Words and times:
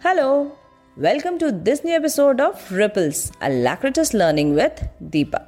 Hello, 0.00 0.52
welcome 0.98 1.38
to 1.38 1.50
this 1.50 1.82
new 1.82 1.94
episode 1.94 2.38
of 2.38 2.70
Ripples, 2.70 3.32
Alacritus 3.40 4.12
Learning 4.12 4.54
with 4.54 4.86
Deepa. 5.02 5.42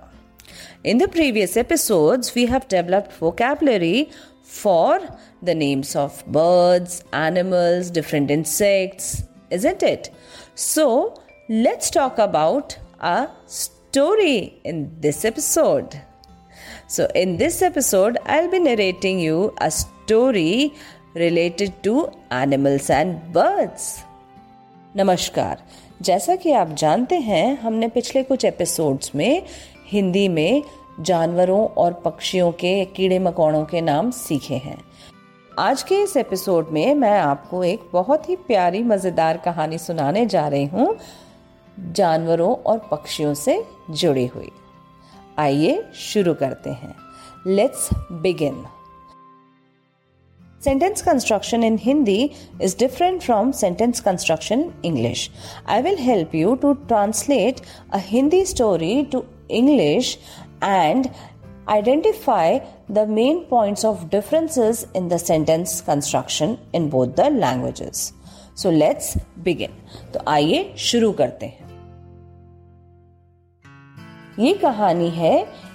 In 0.85 0.97
the 0.97 1.07
previous 1.07 1.55
episodes, 1.55 2.35
we 2.35 2.47
have 2.47 2.67
developed 2.67 3.13
vocabulary 3.13 4.11
for 4.43 5.01
the 5.43 5.55
names 5.55 5.95
of 5.95 6.25
birds, 6.29 7.05
animals, 7.13 7.91
different 7.91 8.31
insects, 8.31 9.23
isn't 9.51 9.83
it? 9.83 10.09
So, 10.55 11.23
let's 11.51 11.91
talk 11.91 12.19
about 12.19 12.77
a 13.01 13.29
story 13.45 14.59
in 14.65 14.99
this 14.99 15.27
episode. 15.27 16.01
So, 16.87 17.07
in 17.15 17.37
this 17.37 17.61
episode, 17.61 18.17
I'll 18.25 18.51
be 18.51 18.61
narrating 18.61 19.21
you 19.21 19.55
a 19.61 19.71
story 19.71 20.73
related 21.15 21.83
to 21.83 22.11
animals 22.31 22.89
and 22.89 23.31
birds. 23.31 24.05
नमस्कार। 24.99 25.63
जैसा 26.03 26.37
कि 26.37 26.53
आप 26.53 26.69
जानते 26.69 27.15
हैं, 27.15 27.61
हमने 27.61 27.89
पिछले 27.89 28.23
कुछ 28.23 28.45
episodes 28.45 29.15
में 29.15 29.43
हिंदी 29.87 30.29
में 30.29 30.63
जानवरों 31.01 31.67
और 31.67 31.93
पक्षियों 31.93 32.53
के 32.53 32.85
कीड़े 32.85 33.19
मकोड़ों 33.19 33.65
के 33.65 33.81
नाम 33.81 34.11
सीखे 34.11 34.55
हैं। 34.55 34.85
आज 35.59 35.83
के 35.83 35.95
इस 35.95 36.17
एपिसोड 36.17 36.69
में 36.69 36.95
मैं 36.95 37.21
आपको 37.21 37.65
एक 37.65 37.81
बहुत 37.93 38.29
ही 38.29 38.37
प्यारी, 38.37 38.83
मज़ेदार 38.83 39.37
कहानी 39.37 39.79
सुनाने 39.79 40.27
जा 40.27 40.49
रही 40.49 40.65
हूँ, 40.65 40.97
जानवरों 41.93 42.55
और 42.55 42.79
पक्षियों 42.79 43.35
से 43.35 43.65
जुड़ी 43.91 44.27
हुई। 44.27 44.51
आइए 45.39 45.85
शुरू 45.95 46.35
करते 46.35 46.71
हैं। 46.71 46.97
Let's 47.47 47.89
begin 48.13 48.65
Sentence 50.61 51.03
construction 51.03 51.63
in 51.63 51.79
Hindi 51.79 52.35
is 52.59 52.75
different 52.75 53.23
from 53.23 53.53
sentence 53.53 54.01
construction 54.01 54.75
in 54.83 54.97
English. 54.97 55.31
I 55.67 55.81
will 55.81 55.97
help 55.97 56.35
you 56.35 56.57
to 56.57 56.77
translate 56.89 57.61
a 57.93 58.01
Hindi 58.01 58.45
story 58.45 59.07
to 59.13 59.25
English 59.49 60.19
and 60.61 61.09
identify 61.69 62.59
the 62.89 63.07
main 63.07 63.45
points 63.45 63.85
of 63.85 64.11
differences 64.11 64.89
in 64.95 65.07
the 65.07 65.19
sentence 65.21 65.81
construction 65.81 66.59
in 66.73 66.91
both 66.91 67.15
the 67.15 67.31
languages. 67.31 68.13
So 68.55 68.71
let's 68.71 69.17
begin. 69.45 69.71
तो 70.13 70.25
आइए 70.29 70.75
शुरू 70.79 71.13
करते 71.21 71.47
हैं 71.47 71.67
ये 74.39 74.53
कहानी 74.63 75.09
है 75.11 75.33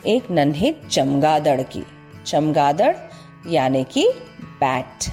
एक 0.08 0.30
नन्हे 0.32 0.76
चमगादड़ 0.92 1.62
की 1.72 1.84
चमगादड़ 2.26 2.96
यानी 3.52 3.84
कि 3.84 4.08
bat 4.64 5.12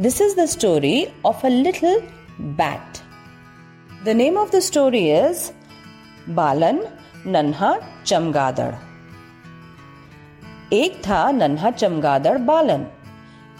this 0.00 0.20
is 0.22 0.36
the 0.40 0.44
story 0.46 1.06
of 1.24 1.46
a 1.46 1.48
little 1.48 2.00
bat 2.40 3.02
the 4.04 4.08
name 4.08 4.38
of 4.38 4.50
the 4.50 4.60
story 4.60 5.10
is 5.12 5.50
Balan 6.30 6.80
नन्हा 7.26 7.76
चमगादड़ 8.06 8.74
एक 10.72 11.00
था 11.06 11.30
नन्हा 11.30 11.70
चमगादड़ 11.70 12.38
बालन 12.38 12.86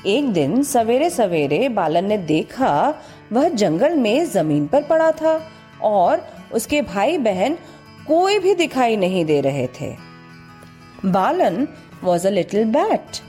एक 0.06 0.32
दिन 0.32 0.62
सवेरे 0.62 1.10
सवेरे 1.10 1.68
बालन 1.68 2.04
ने 2.04 2.18
देखा 2.18 2.70
वह 3.32 3.48
जंगल 3.48 3.96
में 3.96 4.24
ज़मीन 4.26 4.66
पर 4.66 4.82
पड़ा 4.82 5.10
था 5.12 5.34
और 5.82 6.26
उसके 6.52 6.82
भाई 6.82 7.18
बहन 7.18 7.58
कोई 8.06 8.38
भी 8.38 8.54
दिखाई 8.54 8.96
नहीं 8.96 9.24
दे 9.24 9.40
रहे 9.40 9.66
थे। 9.80 9.90
Balan 11.04 11.68
was 12.04 12.26
a 12.26 12.30
little 12.30 12.64
bat 12.64 13.20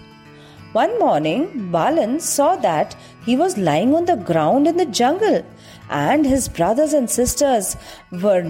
one 0.75 0.97
morning 1.01 1.47
Balan 1.73 2.19
saw 2.25 2.55
that 2.63 2.95
he 3.27 3.37
was 3.37 3.59
lying 3.59 3.95
on 3.95 4.05
the 4.05 4.19
ground 4.27 4.69
in 4.69 4.77
the 4.77 4.91
jungle 4.93 5.43
and 5.93 6.27
his 6.27 6.49
brothers 6.57 6.95
and 6.95 7.09
sisters 7.09 7.77
were 8.25 8.43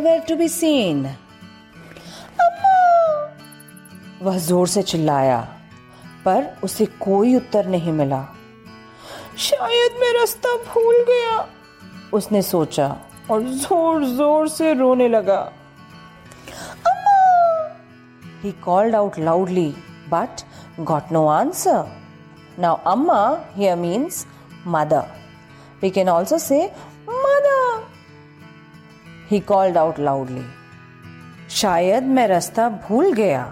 nowhere 0.00 0.20
to 0.28 0.36
be 0.36 0.48
seen 0.48 1.06
वह 4.22 4.38
जोर 4.46 4.66
से 4.68 4.82
चिल्लाया 4.82 5.40
पर 6.24 6.46
उसे 6.64 6.86
कोई 7.00 7.34
उत्तर 7.36 7.66
नहीं 7.74 7.92
मिला 7.92 8.24
शायद 9.38 10.00
मैं 10.00 10.12
रास्ता 10.14 10.56
भूल 10.64 11.04
गया 11.08 11.46
उसने 12.14 12.42
सोचा 12.42 12.96
और 13.30 13.42
जोर 13.42 14.04
जोर 14.16 14.48
से 14.48 14.72
रोने 14.74 15.08
लगा 15.08 15.40
He 18.42 18.50
called 18.64 18.94
out 18.94 19.16
loudly 19.18 19.74
but 20.10 20.42
got 20.84 21.10
no 21.10 21.30
answer. 21.30 21.86
Now, 22.56 22.80
Amma 22.84 23.44
here 23.54 23.76
means 23.76 24.26
mother. 24.64 25.08
We 25.80 25.90
can 25.90 26.08
also 26.08 26.38
say 26.38 26.72
mother. 27.06 27.84
He 29.28 29.40
called 29.40 29.76
out 29.76 29.98
loudly. 29.98 30.44
शायद 31.50 32.04
मैं 32.16 32.26
रास्ता 32.28 32.68
भूल 32.88 33.12
गया 33.14 33.44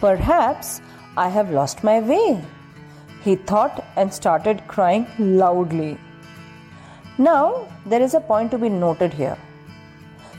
Perhaps 0.00 0.80
I 1.16 1.28
have 1.28 1.50
lost 1.50 1.82
my 1.84 2.00
way. 2.00 2.42
He 3.22 3.36
thought 3.36 3.84
and 3.96 4.12
started 4.12 4.66
crying 4.66 5.06
loudly. 5.18 5.98
Now, 7.18 7.68
there 7.84 8.00
is 8.00 8.14
a 8.14 8.20
point 8.20 8.50
to 8.52 8.58
be 8.58 8.70
noted 8.70 9.12
here. 9.12 9.36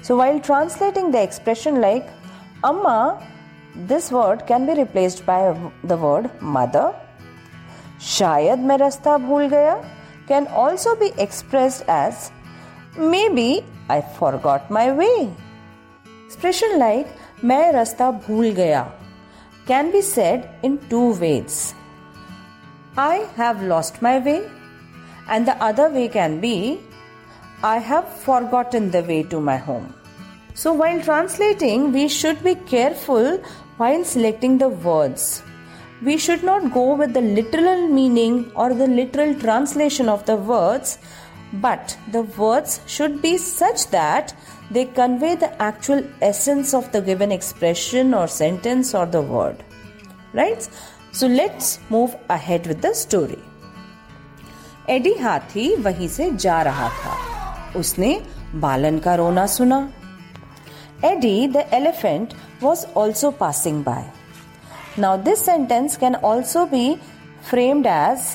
So, 0.01 0.17
while 0.17 0.39
translating 0.39 1.11
the 1.11 1.21
expression 1.21 1.79
like 1.79 2.09
Amma, 2.63 3.21
this 3.75 4.11
word 4.11 4.45
can 4.47 4.65
be 4.65 4.73
replaced 4.73 5.25
by 5.25 5.55
the 5.83 5.97
word 5.97 6.29
mother. 6.41 6.93
शायद 8.01 8.59
मैं 8.59 8.77
रास्ता 8.77 9.17
भूल 9.27 9.47
गया 9.49 9.75
can 10.27 10.47
also 10.47 10.95
be 10.95 11.11
expressed 11.25 11.87
as 11.87 12.31
maybe 12.97 13.63
I 13.89 14.01
forgot 14.19 14.71
my 14.71 14.91
way. 14.91 15.29
Expression 16.25 16.79
like 16.79 17.07
मैं 17.43 17.71
रास्ता 17.73 18.11
भूल 18.27 18.51
गया 18.59 18.85
can 19.67 19.91
be 19.91 20.01
said 20.01 20.49
in 20.63 20.77
two 20.89 21.13
ways. 21.19 21.73
I 22.97 23.25
have 23.35 23.61
lost 23.63 24.01
my 24.01 24.17
way, 24.19 24.41
and 25.29 25.47
the 25.47 25.55
other 25.63 25.89
way 25.89 26.07
can 26.07 26.39
be 26.41 26.79
I 27.63 27.77
have 27.77 28.07
forgotten 28.09 28.91
the 28.91 29.03
way 29.03 29.23
to 29.23 29.39
my 29.39 29.57
home. 29.57 29.93
So, 30.53 30.73
while 30.73 31.01
translating, 31.01 31.91
we 31.93 32.07
should 32.07 32.43
be 32.43 32.55
careful 32.55 33.39
while 33.77 34.03
selecting 34.03 34.57
the 34.57 34.69
words. 34.69 35.43
We 36.03 36.17
should 36.17 36.43
not 36.43 36.73
go 36.73 36.95
with 36.95 37.13
the 37.13 37.21
literal 37.21 37.87
meaning 37.87 38.51
or 38.55 38.73
the 38.73 38.87
literal 38.87 39.35
translation 39.35 40.09
of 40.09 40.25
the 40.25 40.35
words, 40.35 40.97
but 41.53 41.97
the 42.11 42.23
words 42.23 42.79
should 42.87 43.21
be 43.21 43.37
such 43.37 43.87
that 43.91 44.33
they 44.71 44.85
convey 44.85 45.35
the 45.35 45.61
actual 45.61 46.03
essence 46.21 46.73
of 46.73 46.91
the 46.91 47.01
given 47.01 47.31
expression 47.31 48.13
or 48.13 48.27
sentence 48.27 48.95
or 48.95 49.05
the 49.05 49.21
word. 49.21 49.63
Right? 50.33 50.67
So, 51.11 51.27
let's 51.27 51.79
move 51.89 52.15
ahead 52.29 52.67
with 52.67 52.81
the 52.81 52.93
story. 52.93 53.41
Eddie 54.89 55.13
हाथी 55.13 55.75
वहीं 55.85 56.07
से 56.07 56.29
जा 56.43 56.61
रहा 56.61 56.87
था 57.01 57.15
उसने 57.79 58.09
बालन 58.63 58.97
का 58.99 59.15
रोना 59.15 59.45
सुना 59.55 59.77
Eddie 61.05 61.47
the 61.47 61.63
elephant 61.73 62.33
Was 62.63 62.85
also 62.97 63.31
passing 63.39 63.83
by 63.83 64.05
now 64.99 65.17
this 65.23 65.45
sentence 65.45 65.97
can 65.97 66.15
also 66.15 66.65
be 66.75 66.95
framed 67.49 67.87
as 67.87 68.27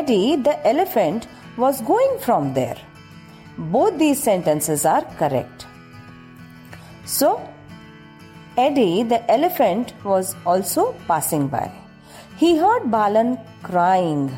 Eddie 0.00 0.36
the 0.36 0.60
elephant 0.66 1.26
was 1.58 1.82
going 1.82 2.18
from 2.18 2.52
there 2.54 2.84
both 3.58 3.98
these 3.98 4.22
sentences 4.22 4.84
are 4.84 5.02
correct. 5.18 5.66
So, 7.04 7.28
Eddie 8.56 9.02
the 9.02 9.30
elephant 9.30 9.94
was 10.04 10.34
also 10.44 10.92
passing 11.06 11.48
by. 11.48 11.70
He 12.36 12.58
heard 12.58 12.90
Balan 12.90 13.38
crying. 13.62 14.30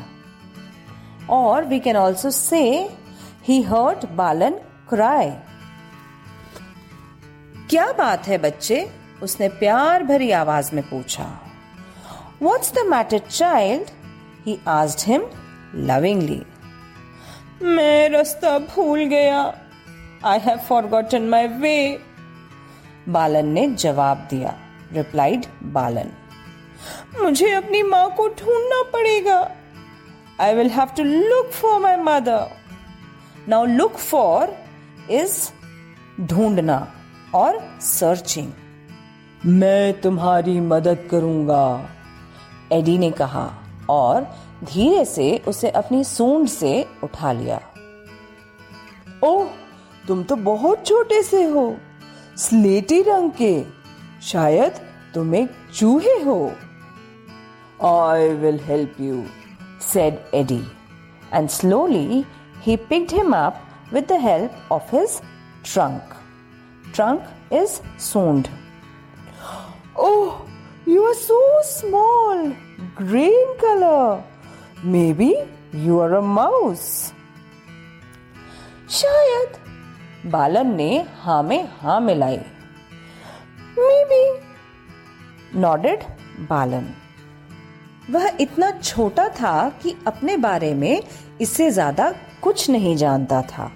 Or 1.27 1.63
we 1.65 1.79
can 1.79 1.95
also 1.95 2.29
say 2.29 2.89
he 3.41 3.61
heard 3.61 4.07
Balan 4.15 4.59
cry. 4.87 5.37
क्या 7.69 7.91
बात 7.97 8.27
है 8.27 8.37
बच्चे 8.37 8.79
उसने 9.22 9.48
प्यार 9.60 10.02
भरी 10.04 10.30
आवाज़ 10.32 10.74
में 10.74 10.82
पूछा 10.90 11.26
What's 12.40 12.70
the 12.70 12.84
matter, 12.84 13.20
child? 13.20 13.90
He 14.44 14.60
asked 14.66 15.02
him 15.02 15.22
lovingly. 15.90 16.40
मैं 17.62 18.08
रास्ता 18.10 18.58
भूल 18.58 19.04
गया 19.08 19.40
आई 20.24 20.38
हैव 20.38 20.58
फॉरगॉटन 20.68 21.28
माई 21.28 21.46
वे 21.60 21.76
बालन 23.08 23.48
ने 23.48 23.66
जवाब 23.74 24.26
दिया 24.30 24.54
रिप्लाइड 24.92 25.46
बालन 25.72 26.10
मुझे 27.22 27.52
अपनी 27.52 27.82
माँ 27.82 28.08
को 28.16 28.28
ढूंढना 28.40 28.82
पड़ेगा 28.92 29.38
I 30.40 30.54
will 30.54 30.70
have 30.70 30.94
to 30.96 31.02
look 31.04 31.50
for 31.60 31.80
my 31.80 31.96
mother 32.10 32.46
now 33.48 33.64
look 33.66 33.96
for 34.10 34.56
is 35.20 35.38
ढूंढना 36.20 36.86
और 37.34 37.58
सर्चिंग 37.82 38.52
मैं 39.46 40.00
तुम्हारी 40.00 40.58
मदद 40.60 41.06
करूँगा 41.10 41.64
एडी 42.72 42.96
ने 42.98 43.10
कहा 43.10 43.50
और 43.90 44.26
धीरे 44.64 45.04
से 45.04 45.26
उसे 45.48 45.70
अपनी 45.70 46.02
सूंड 46.04 46.48
से 46.48 46.86
उठा 47.04 47.32
लिया 47.32 47.60
ओह 49.24 49.46
तुम 50.08 50.22
तो 50.22 50.36
बहुत 50.50 50.86
छोटे 50.86 51.22
से 51.22 51.44
हो 51.44 51.76
स्लेटी 52.38 53.02
रंग 53.02 53.30
के 53.42 53.54
शायद 54.22 54.80
तुम 55.14 55.34
एक 55.34 55.50
चूहे 55.74 56.18
हो 56.22 56.40
I 57.84 58.28
will 58.34 58.60
help 58.64 59.00
you 59.00 59.24
said 59.84 60.20
Eddie, 60.32 60.66
and 61.30 61.50
slowly 61.50 62.26
he 62.62 62.76
picked 62.76 63.10
him 63.10 63.34
up 63.34 63.62
with 63.92 64.06
the 64.08 64.18
help 64.18 64.52
of 64.70 64.88
his 64.90 65.20
trunk. 65.62 66.02
Trunk 66.92 67.22
is 67.50 67.80
soond. 67.98 68.48
Oh, 69.96 70.46
you 70.86 71.02
are 71.04 71.14
so 71.14 71.40
small, 71.62 72.52
green 72.96 73.56
color. 73.58 74.22
Maybe 74.82 75.34
you 75.72 76.00
are 76.00 76.14
a 76.14 76.22
mouse. 76.22 77.12
शायद 78.94 79.56
बालन 80.32 80.74
ने 80.76 80.90
हाँ 81.20 81.42
में 81.42 81.68
हाँ 81.80 82.00
मिलाई 82.00 82.38
Maybe. 83.78 84.20
nodded 85.62 86.04
बालन 86.50 86.88
वह 88.10 88.36
इतना 88.40 88.70
छोटा 88.80 89.28
था 89.40 89.68
कि 89.82 89.94
अपने 90.06 90.36
बारे 90.36 90.72
में 90.74 91.02
इससे 91.40 91.70
ज़्यादा 91.70 92.12
कुछ 92.42 92.68
नहीं 92.70 92.96
जानता 92.96 93.40
था 93.52 93.70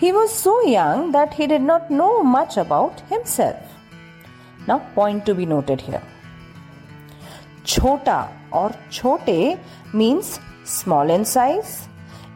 He 0.00 0.12
was 0.12 0.30
so 0.30 0.54
young 0.68 1.10
that 1.12 1.34
he 1.34 1.46
did 1.46 1.62
not 1.62 1.90
know 1.90 2.22
much 2.22 2.56
about 2.58 3.00
himself. 3.10 3.75
Now, 4.68 4.78
point 4.94 5.26
to 5.26 5.34
be 5.34 5.46
noted 5.46 5.80
here. 5.80 6.02
छोटा 7.66 8.18
और 8.54 8.74
छोटे 8.92 9.38
means 9.94 10.38
small 10.64 11.10
in 11.10 11.24
size. 11.24 11.88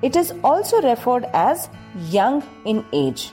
It 0.03 0.17
is 0.17 0.33
also 0.45 0.81
referred 0.83 1.27
as 1.35 1.69
young 2.11 2.43
in 2.65 2.85
age. 2.93 3.31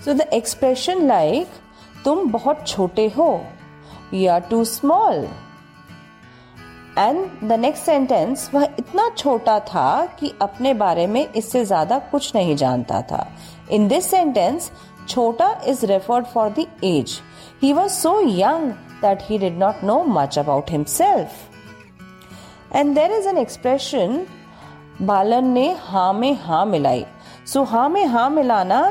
So 0.00 0.14
the 0.14 0.28
expression 0.36 1.06
like 1.08 1.62
तुम 2.04 2.30
बहुत 2.30 2.66
छोटे 2.66 3.08
हो 3.16 3.30
you 4.12 4.28
are 4.30 4.42
too 4.50 4.64
small 4.70 5.26
and 6.98 7.48
the 7.48 7.52
next 7.52 7.84
sentence 7.84 8.50
वह 8.54 8.64
इतना 8.78 9.08
छोटा 9.18 9.58
था 9.68 10.04
कि 10.18 10.32
अपने 10.42 10.74
बारे 10.74 11.06
में 11.06 11.32
इससे 11.32 11.64
ज़्यादा 11.64 11.98
कुछ 12.10 12.34
नहीं 12.34 12.54
जानता 12.56 13.00
था 13.10 13.26
इन 13.72 13.88
दिस 13.88 14.10
सेंटेंस 14.10 14.70
छोटा 15.08 15.50
is 15.68 15.84
referred 15.86 16.26
for 16.26 16.50
the 16.58 16.66
age 16.84 17.18
he 17.63 17.71
was 17.73 17.89
so 17.91 18.19
young 18.27 18.71
that 19.01 19.21
he 19.29 19.37
did 19.37 19.57
not 19.59 19.83
know 19.83 20.03
much 20.07 20.39
about 20.39 20.71
himself 20.71 22.75
and 22.75 22.93
there 22.95 23.11
is 23.11 23.27
an 23.27 23.37
expression 23.37 24.25
Balan 25.01 25.47
ने 25.47 25.71
हा 25.81 26.11
में 26.13 26.33
हा 26.41 26.63
मिलाई 26.65 27.05
सो 27.45 27.59
so, 27.59 27.69
हा 27.69 27.87
में 27.89 28.05
हा 28.05 28.27
मिलाना 28.29 28.81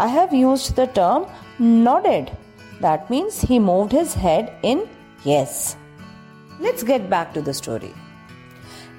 I 0.00 0.10
have 0.10 0.34
use 0.34 0.70
the 0.76 0.88
term 0.96 1.26
nodded 1.60 2.30
that 2.82 3.10
means 3.10 3.42
he 3.44 3.58
moved 3.58 3.94
his 3.94 4.14
head 4.16 4.48
in 4.64 4.86
yes 5.26 5.76
let's 6.60 6.84
get 6.84 7.08
back 7.10 7.30
to 7.34 7.40
the 7.42 7.52
story 7.52 7.92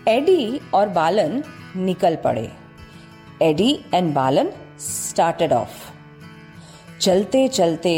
Eddie 0.08 0.60
और 0.74 0.90
बालन 0.90 1.44
निकल 1.76 2.16
पड़े 2.24 2.52
Eddie 3.42 3.74
and 3.94 4.14
Balan 4.14 4.50
started 4.80 5.54
off 5.54 5.92
चलते 7.02 7.48
चलते 7.48 7.94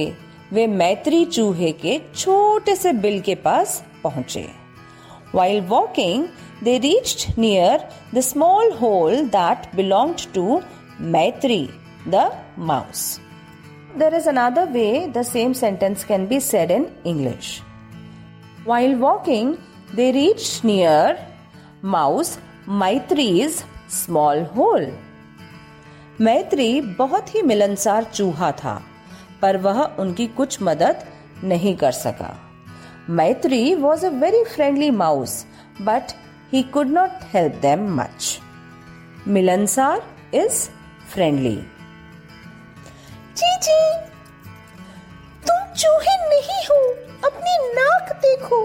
वे 0.53 0.67
मैत्री 0.67 1.25
चूहे 1.25 1.71
के 1.73 1.99
छोटे 2.17 2.75
से 2.77 2.93
बिल 2.93 3.21
के 3.21 3.35
पास 3.35 3.83
पहुँचे। 4.05 4.47
While 5.35 5.61
walking 5.61 6.27
they 6.65 6.77
reached 6.79 7.39
near 7.39 7.89
the 8.15 8.21
small 8.21 8.73
hole 8.73 9.25
that 9.29 9.75
belonged 9.77 10.21
to 10.35 10.61
Maitri 11.15 11.69
the 12.09 12.31
mouse 12.59 13.21
there 13.99 14.15
is 14.15 14.29
another 14.29 14.69
way 14.71 14.87
the 15.17 15.23
same 15.23 15.53
sentence 15.53 16.05
can 16.05 16.27
be 16.27 16.41
said 16.41 16.71
in 16.71 16.87
English 17.07 17.61
while 18.67 18.95
walking 18.95 19.55
they 19.95 20.11
reach 20.11 20.61
near 20.65 21.19
mouse 21.85 22.39
Maitri 22.69 23.29
is 23.41 23.63
small 23.95 24.43
hole 24.57 24.93
Maitri 26.21 26.81
बहुत 26.99 27.35
ही 27.35 27.43
मिलनसार 27.43 28.05
चूहा 28.05 28.53
था। 28.53 28.83
पर 29.43 29.57
वह 29.57 29.83
उनकी 29.99 30.27
कुछ 30.37 30.59
मदद 30.63 31.05
नहीं 31.45 31.77
कर 31.77 31.93
सका। 31.93 32.35
Maitri 33.11 33.75
was 33.75 34.07
a 34.07 34.09
very 34.21 34.45
friendly 34.47 34.91
mouse 34.93 35.45
but 35.83 36.13
he 36.53 36.63
could 36.75 36.91
not 36.91 37.25
help 37.35 37.55
them 37.63 37.89
much 37.97 38.39
मिलनसार 39.29 40.03
इज़ 40.35 40.69
फ्रेंडली 41.13 41.57
तुम 45.47 45.75
चूहे 45.75 46.17
नहीं 46.29 46.63
हो, 46.67 46.77
अपनी 47.25 47.57
नाक 47.75 48.13
देखो। 48.23 48.59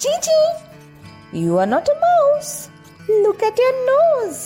Chichi 0.00 1.40
you 1.40 1.56
are 1.56 1.66
not 1.66 1.88
a 1.88 1.94
mouse 1.96 2.52
look 3.10 3.42
at 3.44 3.60
your 3.60 3.74
nose 3.88 4.38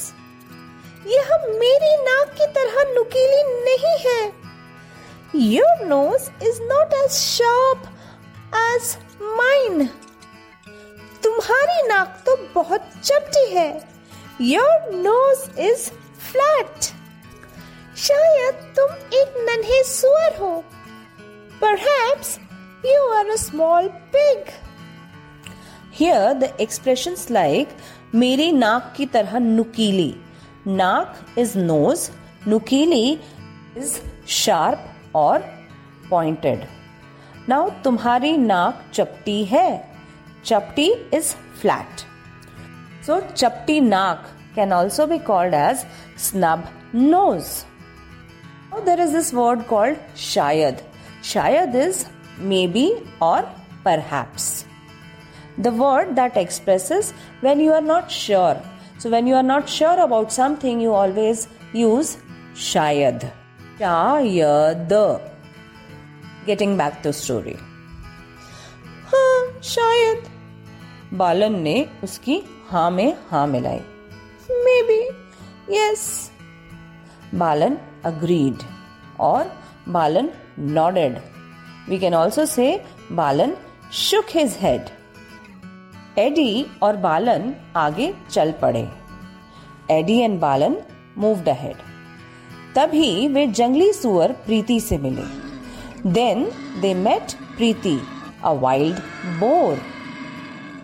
यह 1.08 1.36
मेरी 1.58 1.94
नाक 2.02 2.34
की 2.38 2.46
तरह 2.54 2.92
नुकीली 2.94 3.42
नहीं 3.64 3.98
है। 4.06 4.43
Your 5.34 5.84
nose 5.86 6.28
is 6.44 6.60
not 6.62 6.92
as 6.94 7.10
sharp 7.10 7.86
as 8.56 8.96
mine 9.22 9.86
तुम्हारी 11.24 11.86
नाक 11.88 12.22
तो 12.26 12.36
बहुत 12.54 12.90
चपटी 13.04 13.46
है। 13.54 13.70
योर 14.40 14.94
नोज़ 14.94 15.60
इज़ 15.60 15.88
फ्लैट 16.30 16.84
शायद 18.04 18.54
तुम 18.76 18.94
एक 19.18 19.34
नन्हे 19.48 19.82
सुअर 19.84 20.36
हो। 20.40 20.64
Perhaps 21.60 22.38
you 22.84 23.02
are 23.16 23.28
a 23.34 23.38
small 23.38 23.88
pig. 24.14 24.48
Here 25.98 26.34
the 26.40 26.50
expressions 26.64 27.28
like, 27.30 27.68
मेरी 28.14 28.50
नाक 28.52 28.92
की 28.96 29.06
तरह 29.06 29.38
नुकीली. 29.38 30.14
नाक 30.66 31.38
इज़ 31.38 31.58
नोज़ 31.58 32.10
नुकीली 32.48 33.20
is 33.76 33.98
sharp 34.28 34.90
और 35.15 35.45
पॉइंटेड 36.09 36.65
नाउ 37.49 37.69
तुम्हारी 37.83 38.35
नाक 38.37 38.83
चपटी 38.93 39.43
है 39.53 39.69
चपटी 40.45 40.91
इज 41.13 41.33
फ्लैट 41.61 42.05
सो 43.05 43.19
चपटी 43.35 43.79
नाक 43.81 44.29
can 44.55 44.73
also 44.73 45.07
be 45.07 45.19
called 45.31 45.53
as 45.53 45.85
snub 46.27 46.67
nose 46.95 47.43
there 48.85 48.99
is 49.01 49.15
this 49.15 49.33
word 49.33 49.63
called 49.69 49.97
शायद 50.27 50.81
Shayad 51.21 51.75
is 51.75 52.05
maybe 52.39 53.03
or 53.21 53.47
perhaps. 53.83 54.65
The 55.57 55.71
word 55.71 56.15
that 56.15 56.37
expresses 56.37 57.13
when 57.41 57.59
you 57.59 57.73
are 57.73 57.81
not 57.81 58.09
sure. 58.09 58.61
So, 58.97 59.09
when 59.09 59.27
you 59.27 59.35
are 59.35 59.43
not 59.43 59.67
sure 59.69 59.99
about 59.99 60.31
something, 60.31 60.79
you 60.79 60.93
always 60.93 61.47
use 61.73 62.17
shayad. 62.55 63.31
Shayad. 63.78 64.92
Getting 66.46 66.76
back 66.76 67.02
to 67.02 67.12
story. 67.12 67.56
हाँ 69.12 69.60
शायद 69.62 70.28
बालन 71.18 71.58
ने 71.62 71.74
उसकी 72.04 72.36
हाँ 72.68 72.90
में 72.90 73.16
हाँ 73.30 73.46
मिलाई। 73.46 73.80
Maybe 74.88 74.98
yes 75.76 76.04
Balan 77.42 77.76
agreed 78.04 78.62
or 79.20 79.50
Balan 79.96 80.30
nodded 80.58 81.18
we 81.88 81.98
can 81.98 82.14
also 82.14 82.44
say 82.46 82.68
Balan 83.12 83.56
shook 84.02 84.26
his 84.34 84.56
head 84.60 84.88
Eddie 86.18 86.66
और 86.82 86.96
बालन 87.06 87.52
आगे 87.76 88.12
चल 88.30 88.52
पड़े। 88.62 88.88
Eddie 89.98 90.18
and 90.20 90.38
Balan 90.40 90.76
moved 91.18 91.48
ahead 91.48 91.76
तभी 92.76 93.28
वे 93.28 93.46
जंगली 93.46 93.92
सुअर 93.92 94.32
प्रीति 94.46 94.78
से 94.80 94.98
मिले। 94.98 95.22
Then 96.12 96.44
they 96.80 96.94
met 96.94 97.32
Preeti 97.56 97.98
a 98.44 98.52
wild 98.62 98.98
boar 99.40 99.82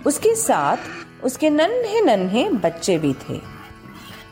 उसके 0.06 0.34
साथ 0.34 1.24
उसके 1.24 1.50
नन्हे 1.50 2.00
नन्हे 2.00 2.48
बच्चे 2.50 2.98
भी 2.98 3.12
थे। 3.22 3.40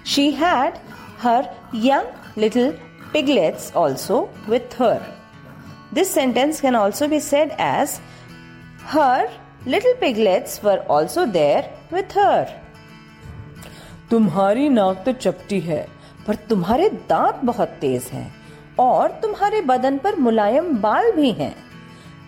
She 0.07 0.31
had 0.33 0.75
her 1.23 1.49
young 1.75 2.39
little 2.39 2.71
piglets 3.13 3.73
also 3.77 4.29
with 4.49 4.81
her 4.83 5.01
this 5.95 6.15
sentence 6.15 6.61
can 6.61 6.77
also 6.77 7.09
be 7.09 7.21
said 7.21 7.53
as 7.61 7.99
her 8.87 9.29
little 9.67 9.95
piglets 10.01 10.65
were 10.65 10.87
also 10.91 11.25
there 11.27 11.71
with 11.93 12.19
her 12.19 12.57
तुम्हारी 14.11 14.69
नाक 14.69 15.03
तो 15.07 15.13
चपटी 15.13 15.61
है 15.61 15.87
पर 16.29 16.35
तुम्हारे 16.49 16.89
दांत 17.09 17.41
बहुत 17.45 17.69
तेज 17.81 18.09
हैं 18.13 18.31
और 18.81 19.11
तुम्हारे 19.23 19.61
बदन 19.71 19.99
पर 19.99 20.17
मुलायम 20.17 20.75
बाल 20.81 21.11
भी 21.13 21.31
हैं 21.33 21.55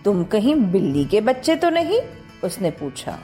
तुम 0.04 0.24
कहीं 0.24 0.54
बिल्ली 0.72 1.04
के 1.04 1.20
बच्चे 1.20 1.56
तो 1.56 1.70
नहीं 1.70 2.00
उसने 2.44 2.70
पूछा 2.80 3.18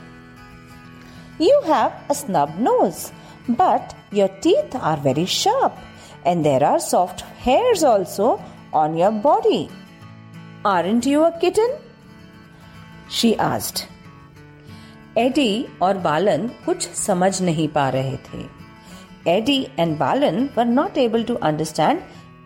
you 1.41 1.61
have 1.67 1.91
a 2.11 2.15
snub 2.15 2.55
nose 2.61 3.07
but 3.51 4.15
your 4.15 4.29
teeth 4.43 4.77
are 4.77 5.01
very 5.01 5.27
sharp 5.41 5.79
and 6.27 6.45
there 6.45 6.63
are 6.65 6.79
soft 6.81 7.21
hairs 7.39 7.83
also 7.85 8.29
on 8.75 8.97
your 8.97 9.13
body. 9.27 9.69
Aren't 10.65 11.07
you 11.07 11.25
a 11.25 11.33
kitten? 11.41 11.77
She 13.11 13.37
asked. 13.49 13.87
Eddie 15.19 15.67
और 15.83 15.99
बालन 15.99 16.47
कुछ 16.65 16.89
समझ 16.95 17.31
नहीं 17.43 17.69
पा 17.69 17.89
रहे 17.89 18.17
थे 18.25 18.43
Eddie 19.28 19.60
and 19.80 19.98
Balan 19.98 20.50
were 20.58 20.66
not 20.66 20.98
able 20.98 21.24
to 21.24 21.36
understand 21.50 22.02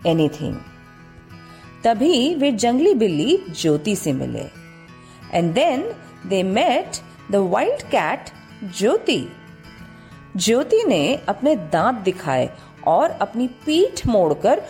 anything 0.08 0.56
तभी 1.84 2.34
वे 2.36 2.52
जंगली 2.64 2.94
बिल्ली 3.04 3.38
ज्योति 3.62 3.96
से 3.96 4.14
मिले 4.14 4.46
and 5.34 5.54
then 5.54 5.84
they 6.30 6.42
met 6.44 6.98
the 7.32 7.46
wild 7.54 7.84
cat 7.92 8.30
Jyoti 8.78 9.28
Jyoti 10.38 10.84
ने 10.88 11.04
अपने 11.30 11.56
दांत 11.74 12.04
दिखाए 12.06 12.50
और 12.88 13.12
अपनी 13.22 13.48
पीठ 13.66 14.06
मोड़कर 14.08 14.62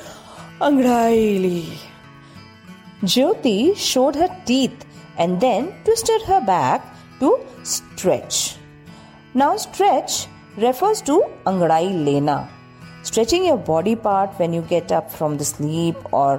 अंगड़ाई 0.61 1.37
ली 1.37 1.63
ज्योति 3.03 3.73
showed 3.77 4.15
her 4.15 4.29
teeth 4.45 4.85
and 5.17 5.39
then 5.41 5.73
twisted 5.83 6.21
her 6.23 6.39
back 6.41 6.85
to 7.19 7.39
stretch. 7.63 8.57
Now, 9.33 9.57
stretch 9.57 10.27
refers 10.56 11.00
to 11.02 11.24
angadai 11.46 12.04
lena, 12.04 12.48
stretching 13.02 13.44
your 13.44 13.56
body 13.56 13.94
part 13.96 14.30
when 14.38 14.52
you 14.52 14.62
get 14.62 14.92
up 14.92 15.10
from 15.10 15.36
the 15.38 15.44
sleep 15.44 15.96
or 16.12 16.38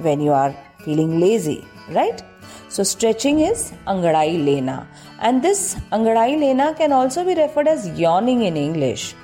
when 0.00 0.20
you 0.20 0.32
are 0.32 0.54
feeling 0.84 1.20
lazy, 1.20 1.66
right? 1.90 2.22
So, 2.68 2.82
stretching 2.82 3.40
is 3.40 3.72
angadai 3.86 4.44
lena, 4.44 4.86
and 5.20 5.42
this 5.42 5.76
angadai 5.92 6.38
lena 6.38 6.74
can 6.74 6.92
also 6.92 7.24
be 7.24 7.34
referred 7.34 7.68
as 7.68 7.88
yawning 7.98 8.42
in 8.42 8.56
English. 8.56 9.14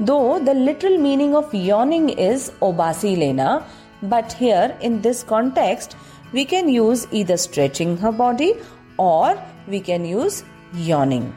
Though 0.00 0.38
the 0.38 0.54
literal 0.54 0.98
meaning 0.98 1.34
of 1.36 1.54
yawning 1.54 2.08
is 2.08 2.50
obasi 2.62 3.18
lena, 3.18 3.66
but 4.02 4.32
here 4.32 4.76
in 4.80 5.02
this 5.02 5.22
context, 5.22 5.94
we 6.32 6.44
can 6.44 6.68
use 6.68 7.06
either 7.10 7.36
stretching 7.36 7.96
her 7.98 8.10
body 8.10 8.54
or 8.96 9.40
we 9.68 9.80
can 9.80 10.04
use 10.04 10.42
yawning. 10.72 11.34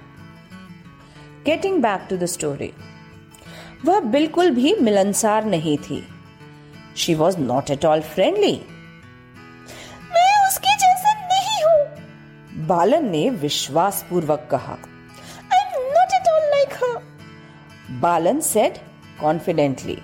Getting 1.48 1.82
back 1.82 2.06
to 2.10 2.18
the 2.18 2.26
story 2.26 2.72
वह 3.86 4.00
बिल्कुल 4.12 4.50
भी 4.50 4.74
मिलनसार 4.82 5.46
नहीं 5.46 5.78
थी। 5.78 5.98
She 6.98 7.16
was 7.16 7.38
not 7.38 7.72
at 7.72 7.86
all 7.86 8.02
friendly 8.12 8.52
मैं 10.14 10.30
उसके 10.48 10.76
जैसा 10.84 11.14
नहीं 11.24 11.58
हूँ। 11.64 12.66
बालन 12.68 13.10
ने 13.10 13.30
विश्वास 13.42 14.06
पूर्वक 14.10 14.48
कहा। 14.52 14.78
I 15.54 15.60
am 15.60 15.92
not 15.94 16.14
at 16.14 16.30
all 16.34 16.50
like 16.52 16.74
her 16.84 18.00
Balan 18.02 18.40
said 18.52 18.78
confidently 19.22 19.98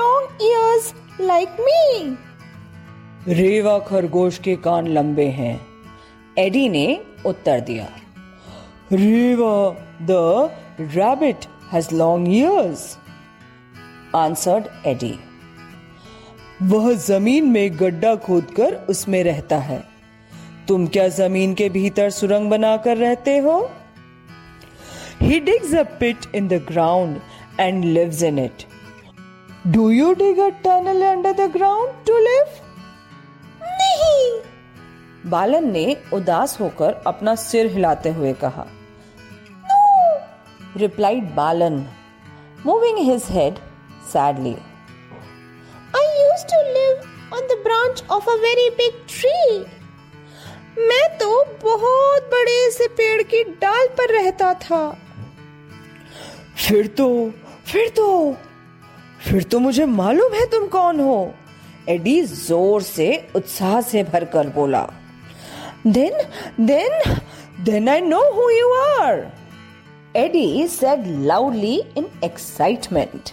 long 0.00 0.42
ears 0.42 0.92
like 1.20 1.56
me 1.60 3.34
Reva 3.34 3.78
खरगोश 3.78 4.38
के 4.38 4.54
कान 4.64 4.86
लंबे 4.88 5.26
हैं। 5.30 5.60
एडी 6.38 6.68
ने 6.68 6.86
उत्तर 7.26 7.60
दिया, 7.60 7.88
Reva 8.92 9.54
the 10.02 10.12
rabbit 10.94 11.44
has 11.72 11.94
long 11.94 12.32
ears 12.34 12.84
answered 14.14 14.64
Eddie 14.86 15.12
वह 16.62 16.92
ज़मीन 16.94 17.50
में 17.50 17.78
गड्ढा 17.80 18.14
खोदकर 18.24 18.74
उसमें 18.90 19.22
रहता 19.24 19.58
है। 19.58 19.82
तुम 20.68 20.86
क्या 20.86 21.08
ज़मीन 21.10 21.54
के 21.54 21.68
भीतर 21.68 22.10
सुरंग 22.10 22.50
बनाकर 22.50 22.96
रहते 22.96 23.38
हो? 23.38 23.58
He 25.20 25.44
digs 25.46 25.72
a 25.74 25.86
pit 26.00 26.26
in 26.34 26.50
the 26.50 26.64
ground 26.72 27.20
and 27.60 27.92
lives 27.94 28.26
in 28.30 28.44
it. 28.48 28.69
Do 29.64 29.90
you 29.90 30.14
dig 30.14 30.38
a 30.38 30.52
tunnel 30.62 31.02
under 31.02 31.34
the 31.34 31.46
ground 31.48 31.90
to 32.06 32.12
live? 32.26 32.52
नहीं 33.62 35.30
बालन 35.30 35.70
ने 35.72 35.96
उदास 36.12 36.56
होकर 36.60 37.02
अपना 37.06 37.34
सिर 37.42 37.66
हिलाते 37.72 38.10
हुए 38.20 38.32
कहा 38.44 38.66
replied 40.76 41.34
Balan, 41.36 41.88
moving 42.64 43.04
his 43.04 43.28
head 43.28 43.60
sadly. 44.02 44.56
I 45.94 46.04
used 46.32 46.48
to 46.48 46.60
live 46.78 47.06
on 47.32 47.48
the 47.48 47.56
branch 47.64 48.02
of 48.08 48.28
a 48.28 48.36
very 48.48 48.68
big 48.82 49.06
tree. 49.06 49.64
मैं 50.78 51.06
तो 51.18 51.30
बहुत 51.62 52.30
बड़े 52.32 52.70
से 52.72 52.86
पेड़ 52.98 53.22
की 53.22 53.42
डाल 53.62 53.88
पर 53.98 54.14
रहता 54.14 54.52
था 54.64 54.84
फिर 56.56 56.86
तो 56.98 57.08
फिर 57.66 57.88
तो 57.96 58.06
फिर 59.20 59.42
तो 59.42 59.58
मुझे 59.60 59.84
मालूम 59.86 60.32
है 60.34 60.46
तुम 60.50 60.66
कौन 60.68 61.00
हो। 61.00 61.34
एडी 61.88 62.20
ज़ोर 62.22 62.82
से, 62.82 63.28
उत्साह 63.36 63.80
से 63.80 64.02
भर 64.04 64.24
कर 64.32 64.48
बोला, 64.54 64.82
then 65.86 66.22
then 66.60 67.14
then 67.64 67.88
I 67.88 68.00
know 68.00 68.20
who 68.32 68.48
you 68.50 68.72
are! 68.74 69.26
Eddie 70.16 70.66
said 70.68 71.06
loudly 71.26 71.76
in 71.98 72.06
excitement 72.24 73.30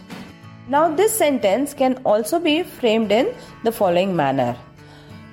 now 0.69 0.89
this 0.95 1.17
sentence 1.19 1.73
can 1.73 1.95
also 2.07 2.39
be 2.39 2.61
framed 2.79 3.11
in 3.11 3.31
the 3.65 3.69
following 3.69 4.13
manner 4.15 4.55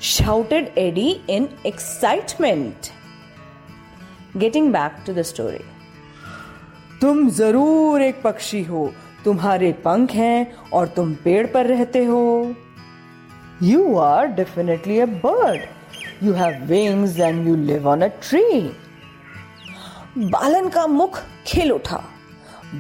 shouted 0.02 0.70
Eddie 0.78 1.10
in 1.30 1.48
excitement 1.66 2.90
getting 4.36 4.72
back 4.72 5.02
to 5.06 5.12
the 5.14 5.22
story 5.22 5.64
तुम 7.00 7.28
ज़रूर 7.30 8.02
एक 8.02 8.22
पक्षी 8.22 8.62
हो। 8.64 8.92
तुम्हारे 9.24 9.72
पंख 9.84 10.10
हैं 10.12 10.70
और 10.70 10.88
तुम 10.96 11.14
पेड़ 11.24 11.46
पर 11.46 11.66
रहते 11.66 12.04
हो। 12.04 12.54
You 13.62 13.96
are 13.98 14.26
definitely 14.36 14.98
a 15.00 15.06
bird 15.24 16.24
you 16.24 16.32
have 16.34 16.64
wings 16.66 17.18
and 17.20 17.46
you 17.48 17.54
live 17.56 17.88
on 17.88 18.02
a 18.02 18.06
tree 18.22 18.60
Balan 20.16 20.68
का 20.68 20.86
मुख 20.86 21.18
खिल 21.46 21.72
उठा। 21.72 22.02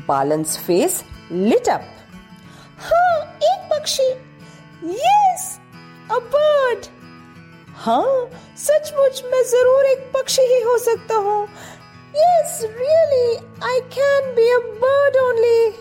बालन्स 0.08 0.56
फेस 0.66 1.02
लिट 1.32 1.68
अप 1.68 1.84
हाँ 2.80 3.18
एक 3.44 3.68
पक्षी। 3.72 4.08
यस 4.84 5.46
अ 6.10 6.18
बर्ड 6.34 6.86
हाँ 7.76 8.28
सचमुच 8.58 9.22
मैं 9.32 9.42
ज़रूर 9.50 9.86
एक 9.86 10.10
पक्षी 10.14 10.42
ही 10.52 10.60
हो 10.62 10.76
सकता 10.78 11.14
हूँ। 11.16 11.42
Yes 12.16 12.60
really 12.64 13.36
I 13.70 13.80
can 13.96 14.34
be 14.34 14.48
a 14.50 14.58
bird 14.82 15.16
only 15.22 15.72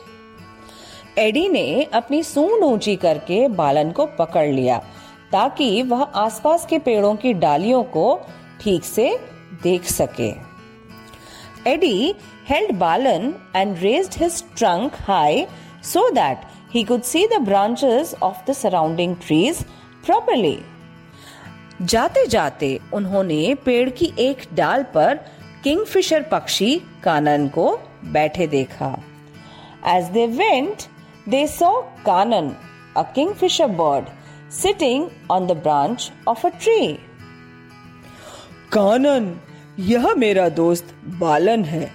Eddie 1.19 1.47
ने 1.49 1.83
अपनी 1.93 2.21
सूंड 2.23 2.63
ऊँची 2.63 2.95
करके 2.95 3.47
बालन 3.47 3.91
को 3.91 4.05
पकड़ 4.19 4.47
लिया, 4.47 4.77
ताकि 5.31 5.81
वह 5.81 6.01
आसपास 6.01 6.65
के 6.65 6.79
पेड़ों 6.79 7.15
की 7.15 7.33
डालियों 7.33 7.83
को 7.83 8.19
ठीक 8.61 8.83
से 8.83 9.09
देख 9.63 9.83
सके। 9.83 10.31
Eddie 11.69 12.15
held 12.49 12.71
Balan 12.77 13.33
and 13.55 13.77
raised 13.79 14.21
his 14.21 14.43
trunk 14.57 14.93
high 14.99 15.45
so 15.83 16.09
that 16.09 16.45
he 16.73 16.83
could 16.83 17.01
see 17.01 17.25
the 17.27 17.41
branches 17.41 18.15
of 18.23 18.37
the 18.47 18.53
surrounding 18.53 19.15
trees 19.17 19.63
properly 20.05 20.57
जाते 21.81 22.25
जाते 22.27 22.79
उन्होंने 22.93 23.53
पेड़ 23.55 23.89
की 23.89 24.11
एक 24.19 24.41
डाल 24.53 24.83
पर 24.93 25.19
किंगफिशर 25.63 26.21
पक्षी 26.21 26.75
कानन 27.03 27.47
को 27.47 27.75
बैठे 28.13 28.47
देखा। 28.47 28.97
As 29.87 30.05
they 30.05 30.25
went 30.27 30.83
they 31.27 31.47
saw 31.47 31.83
Kanan, 32.05 32.51
a 32.95 33.05
kingfisher 33.17 33.67
bird, 33.67 34.03
sitting 34.51 35.01
on 35.31 35.47
the 35.47 35.55
branch 35.55 36.09
of 36.27 36.45
a 36.45 36.51
tree. 36.51 36.93
Kanan 38.73 39.41
यह 39.79 40.13
मेरा 40.15 40.49
दोस्त 40.49 40.95
बालन 41.05 41.65
है। 41.65 41.91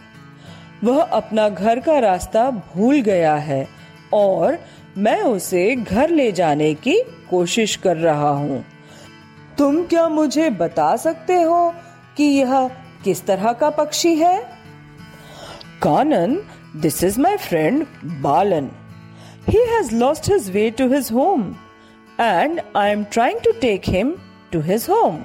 वह 0.85 1.03
अपना 1.03 1.49
घर 1.49 1.81
का 1.81 1.99
रास्ता 1.99 2.51
भूल 2.51 3.01
गया 3.01 3.35
है 3.35 3.69
और 4.13 4.59
मैं 4.97 5.23
उसे 5.23 5.77
घर 5.77 6.11
ले 6.11 6.33
जाने 6.33 6.75
की 6.75 7.03
कोशिश 7.31 7.77
कर 7.77 7.97
रहा 7.97 8.29
हूँ। 8.29 8.65
तुम 9.59 9.85
क्या 9.85 10.09
मुझे 10.09 10.51
बता 10.51 10.97
सकते 10.97 11.43
हो 11.43 11.75
कि 12.17 12.25
यह 12.25 12.69
किस 13.05 13.27
तरह 13.27 13.53
का 13.53 13.71
पक्षी 13.71 14.15
है? 14.15 14.43
Kanan 15.83 16.43
this 16.77 17.05
is 17.05 17.21
my 17.21 17.37
friend 17.37 17.87
Balan. 18.05 18.71
He 19.49 19.65
has 19.71 19.95
lost 19.95 20.31
his 20.31 20.51
way 20.51 20.71
to 20.79 20.89
his 20.95 21.11
home 21.13 21.49
and 22.21 22.61
I 22.77 22.91
am 22.91 23.05
trying 23.13 23.41
to 23.41 23.53
take 23.61 23.89
him 23.89 24.15
to 24.53 24.61
his 24.71 24.87
home 24.91 25.23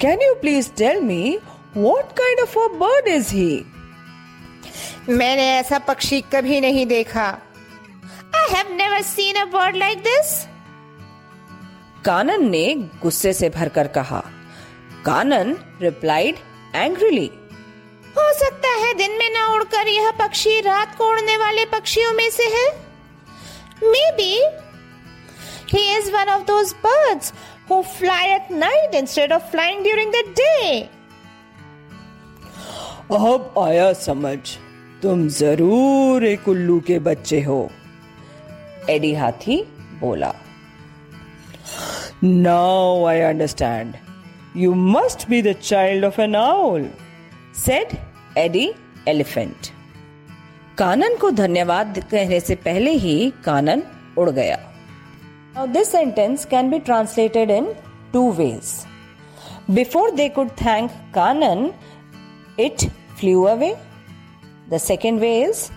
Can 0.00 0.20
you 0.20 0.34
please 0.38 0.68
tell 0.68 1.00
me 1.00 1.38
what 1.74 2.08
kind 2.16 2.40
of 2.42 2.54
a 2.56 2.64
bird 2.78 3.08
is 3.08 3.28
he? 3.30 3.50
मैंने 5.08 5.42
ऐसा 5.58 5.78
पक्षी 5.88 6.20
कभी 6.32 6.60
नहीं 6.60 6.86
देखा 6.86 7.26
आई 8.36 8.48
have 8.52 8.72
never 8.80 8.98
seen 9.10 9.38
a 9.42 9.46
bird 9.52 9.78
like 9.82 10.02
this. 10.08 10.32
कानन 12.04 12.48
ने 12.50 12.64
गुस्से 13.02 13.32
से 13.32 13.48
भरकर 13.50 13.88
कहा 13.96 14.22
कानन 15.06 15.56
रिप्लाइड 15.82 16.38
एंग्रीली 16.74 17.30
हो 18.16 18.32
सकता 18.38 18.74
है 18.80 18.92
दिन 18.96 19.16
में 19.18 19.28
ना 19.34 19.46
उड़कर 19.54 19.88
यह 19.88 20.10
पक्षी 20.18 20.60
रात 20.60 20.96
को 20.98 21.10
उड़ने 21.10 21.36
वाले 21.36 21.64
पक्षियों 21.72 22.12
में 22.12 22.28
से 22.30 22.48
है 22.56 22.66
maybe 24.17 24.31
he 25.73 25.81
is 25.97 26.09
one 26.13 26.29
of 26.29 26.45
those 26.47 26.73
birds 26.85 27.33
who 27.69 27.81
fly 27.97 28.29
at 28.35 28.51
night 28.51 28.95
instead 28.95 29.33
of 29.33 29.51
flying 29.51 29.83
during 29.83 30.11
the 30.13 30.23
day 30.39 30.79
अब 33.09 33.53
आया 33.59 33.91
समझ 33.93 34.37
तुम 35.01 35.27
जरूर 35.29 36.23
एक 36.25 36.47
उल्लू 36.49 36.79
के 36.87 36.97
बच्चे 36.99 37.41
हो 37.41 37.59
एडी 38.89 39.13
हाथी 39.13 39.63
बोला 39.99 40.33
now 42.23 43.05
I 43.07 43.19
understand 43.21 43.93
you 44.57 44.73
must 44.73 45.27
be 45.29 45.41
the 45.41 45.53
child 45.61 46.05
of 46.05 46.19
an 46.19 46.35
owl 46.35 46.89
said 47.65 47.97
Eddie 48.37 48.69
elephant 49.07 49.71
Kanan 50.78 51.16
को 51.16 51.30
धन्यवाद 51.30 51.98
कहने 52.10 52.38
से 52.40 52.54
पहले 52.66 52.90
ही 52.98 53.32
कानन 53.44 53.82
उड़ 54.18 54.30
गया 54.30 54.58
Now 55.54 55.66
this 55.66 55.90
sentence 55.90 56.44
can 56.46 56.70
be 56.70 56.78
translated 56.80 57.50
in 57.50 57.66
two 58.12 58.28
ways. 58.32 58.86
Before 59.68 60.10
they 60.10 60.28
could 60.30 60.52
thank 60.56 60.92
Kanan, 61.12 61.74
it 62.58 62.84
flew 63.16 63.46
away. 63.48 63.76
The 64.70 64.78
second 64.78 65.20
way 65.20 65.42
is 65.42 65.70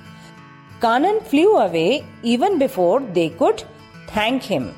Kanan 0.81 1.19
flew 1.23 1.57
away 1.57 2.05
even 2.23 2.57
before 2.57 3.01
they 3.17 3.29
could 3.41 3.63
thank 4.13 4.49
him. 4.51 4.69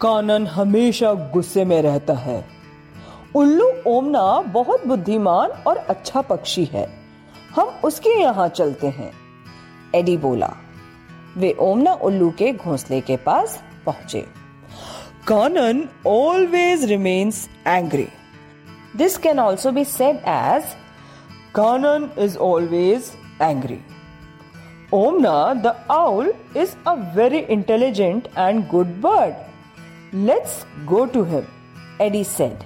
कानन 0.00 0.46
हमेशा 0.46 1.12
गुस्से 1.32 1.64
में 1.64 1.80
रहता 1.82 2.14
है 2.18 2.44
उल्लू 3.36 3.66
ओमना 3.86 4.24
बहुत 4.54 4.86
बुद्धिमान 4.86 5.50
और 5.66 5.76
अच्छा 5.76 6.20
पक्षी 6.30 6.64
है 6.72 6.86
हम 7.56 7.68
उसके 7.84 8.18
यहाँ 8.20 8.48
चलते 8.48 8.86
हैं 8.98 9.12
एडी 9.95 10.15
बोला 10.17 10.49
वे 11.37 11.53
ओमना 11.59 11.93
उल्लू 12.07 12.29
के 12.37 12.51
घोंसले 12.53 12.99
के 13.09 13.15
पास 13.25 13.59
पहुंचे 13.85 14.21
Kanan 15.27 15.83
always 16.07 16.85
remains 16.91 17.47
angry 17.67 18.07
this 18.97 19.17
can 19.25 19.39
also 19.39 19.71
be 19.71 19.83
said 19.85 20.15
as 20.27 20.75
Kanan 21.55 22.09
is 22.23 22.37
always 22.51 23.11
angry 23.41 23.79
Omana 24.93 25.53
the 25.63 25.75
owl 25.91 26.33
is 26.57 26.75
a 26.87 26.93
very 27.15 27.39
intelligent 27.57 28.27
and 28.37 28.67
good 28.71 28.95
bird 29.01 30.15
let's 30.27 30.65
go 30.89 31.05
to 31.13 31.23
him 31.33 31.45
Eddie 32.01 32.23
said 32.23 32.63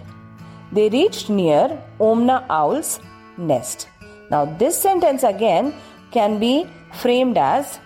They 0.71 0.87
reached 0.87 1.29
near 1.29 1.63
Omna 1.99 2.45
Owl's 2.49 3.01
nest. 3.37 3.89
Now, 4.29 4.45
this 4.45 4.77
sentence 4.77 5.23
again 5.23 5.73
can 6.11 6.39
be 6.39 6.65
framed 7.02 7.38
as, 7.38 7.78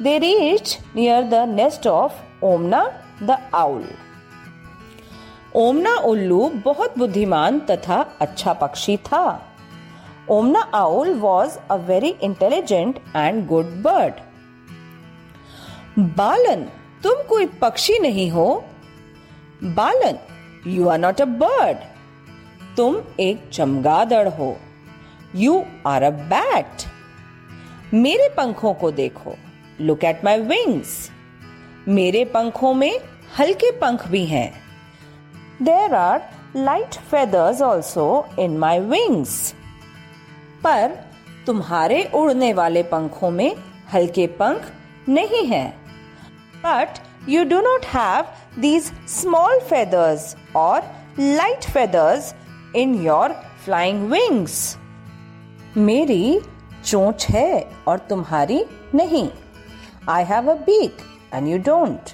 They 0.00 0.18
reached 0.18 0.80
near 0.94 1.18
the 1.22 1.46
nest 1.46 1.86
of 1.86 2.14
Omna, 2.42 2.80
the 3.22 3.36
Owl. 3.54 3.82
ओमना 5.56 5.94
उल्लू 6.04 6.48
बहुत 6.64 6.96
बुद्धिमान 6.98 7.58
तथा 7.68 7.98
अच्छा 8.20 8.52
पक्षी 8.52 8.96
था। 8.96 9.20
Omana 10.30 10.60
owl 10.74 11.12
was 11.14 11.58
a 11.70 11.74
very 11.90 12.08
intelligent 12.22 12.98
and 13.16 13.46
good 13.46 13.66
bird 13.82 14.14
Balan, 16.16 16.64
तुम 17.02 17.22
कोई 17.28 17.46
पक्षी 17.60 17.98
नहीं 17.98 18.30
हो? 18.30 18.64
Balan 19.62 20.18
you 20.70 20.88
are 20.88 20.98
not 20.98 21.20
a 21.20 21.24
bird 21.42 21.76
तुम 22.76 22.96
एक 23.20 23.48
चमगादड़ 23.52 24.28
हो. 24.28 24.56
यू 25.34 25.62
आर 25.86 26.02
अ 26.02 26.10
बैट 26.34 26.86
मेरे 27.94 28.28
पंखों 28.28 28.72
को 28.74 28.90
देखो। 28.90 29.34
लुक 29.80 30.04
एट 30.04 30.24
माई 30.24 30.40
विंग्स 30.40 31.10
मेरे 31.88 32.24
पंखों 32.24 32.72
में 32.74 33.00
हल्के 33.38 33.70
पंख 33.70 34.06
भी 34.08 34.24
हैं। 34.26 34.50
There 35.62 35.94
are 35.94 36.22
light 36.56 36.94
feathers 37.10 37.60
also 37.62 38.06
in 38.38 38.56
my 38.58 38.80
wings 38.80 39.52
पर 40.64 40.96
तुम्हारे 41.46 42.02
उड़ने 42.14 42.52
वाले 42.52 42.82
पंखों 42.82 43.30
में 43.30 43.54
हल्के 43.92 44.26
पंख 44.40 44.70
नहीं 45.08 45.44
हैं। 45.46 45.68
But 46.64 46.98
you 47.28 47.44
do 47.44 47.60
not 47.60 47.86
have 47.86 48.60
these 48.60 48.90
small 49.10 49.58
feathers 49.60 50.36
or 50.56 50.80
light 51.20 51.64
feathers 51.64 52.34
in 52.76 52.94
your 53.02 53.32
flying 53.64 54.10
wings 54.10 54.76
मेरी 55.76 56.40
चोंच 56.84 57.26
है 57.30 57.70
और 57.88 57.98
तुम्हारी 58.08 58.64
नहीं। 58.94 59.28
I 60.08 60.24
have 60.24 60.50
a 60.50 60.54
beak 60.64 60.96
and 61.34 61.48
you 61.48 61.58
don't 61.64 62.10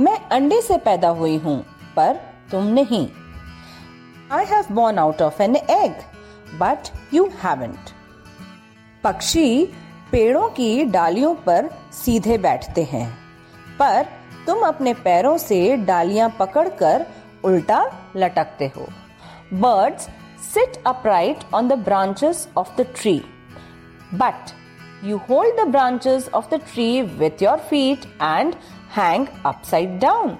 मैं 0.00 0.16
अंडे 0.28 0.60
से 0.62 0.76
पैदा 0.78 1.08
हुई 1.10 1.36
हूँ 1.36 1.58
पर 1.96 2.20
तुम 2.50 2.66
नहीं। 2.74 3.06
I 4.32 4.44
have 4.44 4.74
born 4.74 4.98
out 4.98 5.22
of 5.22 5.42
an 5.42 5.56
egg 5.56 6.02
but 6.60 6.88
you 7.14 7.24
haven't 7.42 7.90
पक्षी 9.04 9.64
पेड़ों 10.12 10.48
की 10.50 10.84
डालियों 10.86 11.34
पर 11.46 11.68
सीधे 11.94 12.38
बैठते 12.38 12.82
हैं 12.84 13.06
पर 13.78 14.06
तुम 14.46 14.62
अपने 14.66 14.94
पैरों 14.94 15.36
से 15.38 15.76
डालियाँ 15.86 16.28
पकड़कर 16.38 17.06
उल्टा 17.44 17.84
लटकते 18.16 18.70
हो। 18.76 18.86
Birds 19.54 20.08
sit 20.44 20.82
upright 20.86 21.44
on 21.54 21.68
the 21.68 21.72
branches 21.84 22.48
of 22.56 22.80
the 22.80 22.86
tree, 22.94 23.20
but 24.12 24.54
you 25.02 25.18
hold 25.18 25.56
the 25.58 25.66
branches 25.66 26.28
of 26.28 26.48
the 26.50 26.58
tree 26.58 27.02
with 27.02 27.40
your 27.40 27.58
feet 27.58 28.06
and 28.20 28.56
hang 28.88 29.28
upside 29.44 29.98
down. 29.98 30.38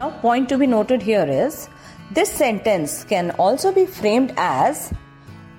Now, 0.00 0.10
point 0.10 0.48
to 0.48 0.58
be 0.58 0.66
noted 0.66 1.02
here 1.02 1.24
is 1.24 1.68
this 2.12 2.30
sentence 2.30 3.04
can 3.04 3.30
also 3.32 3.72
be 3.72 3.86
framed 3.86 4.34
as 4.36 4.92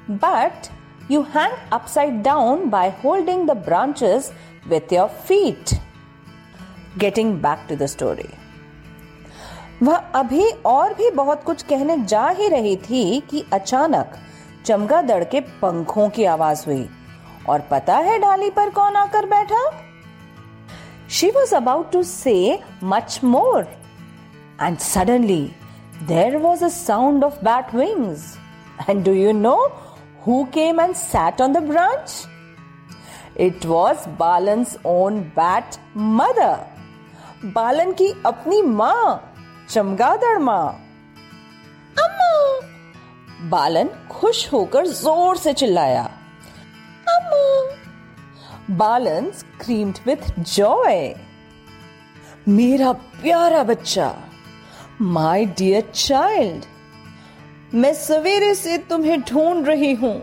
but 0.07 0.69
you 1.07 1.23
hang 1.23 1.51
upside 1.71 2.23
down 2.23 2.69
by 2.69 2.89
holding 2.89 3.45
the 3.45 3.55
branches 3.55 4.31
with 4.69 4.91
your 4.91 5.09
feet. 5.09 5.79
Getting 6.97 7.39
back 7.39 7.67
to 7.67 7.75
the 7.75 7.87
story. 7.87 8.29
वह 9.83 9.95
अभी 10.15 10.49
और 10.65 10.93
भी 10.93 11.09
बहुत 11.11 11.43
कुछ 11.43 11.63
कहने 11.69 11.97
जा 12.07 12.27
ही 12.37 12.47
रही 12.49 12.75
थी 12.75 13.19
कि 13.29 13.43
अचानक 13.53 14.17
चमगादड़ 14.65 15.23
के 15.31 15.39
पंखों 15.61 16.09
की 16.09 16.25
आवाज़ 16.33 16.65
हुई 16.65 16.87
और 17.49 17.61
पता 17.71 17.97
है 17.97 18.17
डाली 18.19 18.49
पर 18.49 18.69
कौन 18.69 18.95
आकर 18.95 19.25
बैठा? 19.25 19.69
She 21.09 21.29
was 21.29 21.55
about 21.55 21.91
to 21.91 22.03
say 22.03 22.59
much 22.83 23.19
more 23.23 23.67
and 24.61 24.77
suddenly 24.77 25.43
there 26.07 26.37
was 26.37 26.63
a 26.65 26.67
sound 26.67 27.23
of 27.23 27.43
bat 27.45 27.73
wings 27.75 28.35
and 28.89 29.03
do 29.05 29.11
you 29.13 29.31
know 29.31 29.55
who 30.27 30.43
came 30.53 30.79
and 30.81 30.95
sat 30.95 31.41
on 31.41 31.53
the 31.53 31.63
branch 31.63 32.23
it 33.39 33.65
was 33.65 34.07
Balan's 34.19 34.77
own 34.85 35.19
bat 35.37 35.75
mother 35.97 36.55
Balan 37.45 37.91
की 37.93 38.13
अपनी 38.25 38.61
माँ 38.61 39.33
चमगादड़ 39.69 40.37
माँ 40.39 40.65
अम्मा 42.03 43.49
बालन 43.49 43.89
खुश 44.11 44.51
होकर 44.53 44.85
ज़ोर 44.87 45.37
से 45.37 45.53
चिल्लाया 45.53 46.09
अम्मा 47.14 48.76
बालन 48.78 49.30
स्क्रीम्ड 49.38 49.98
विथ 50.06 50.30
जॉय 50.54 51.14
मेरा 52.48 52.92
प्यारा 52.92 53.62
बच्चा 53.70 54.12
माय 55.00 55.44
डियर 55.58 55.90
चाइल्ड 55.94 56.64
मैं 57.74 57.92
सवेरे 57.94 58.54
से 58.54 58.78
तुम्हें 58.90 59.20
ढूंढ 59.30 59.66
रही 59.66 59.92
हूं 59.92 60.14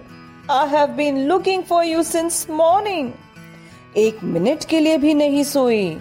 I 0.56 0.68
have 0.70 0.96
been 0.98 1.18
looking 1.28 1.64
for 1.70 1.86
you 1.86 2.04
since 2.04 2.46
morning 2.50 3.12
एक 3.98 4.24
मिनट 4.24 4.66
के 4.70 4.80
लिए 4.80 4.98
भी 4.98 5.14
नहीं 5.14 5.44
सोई 5.44 5.98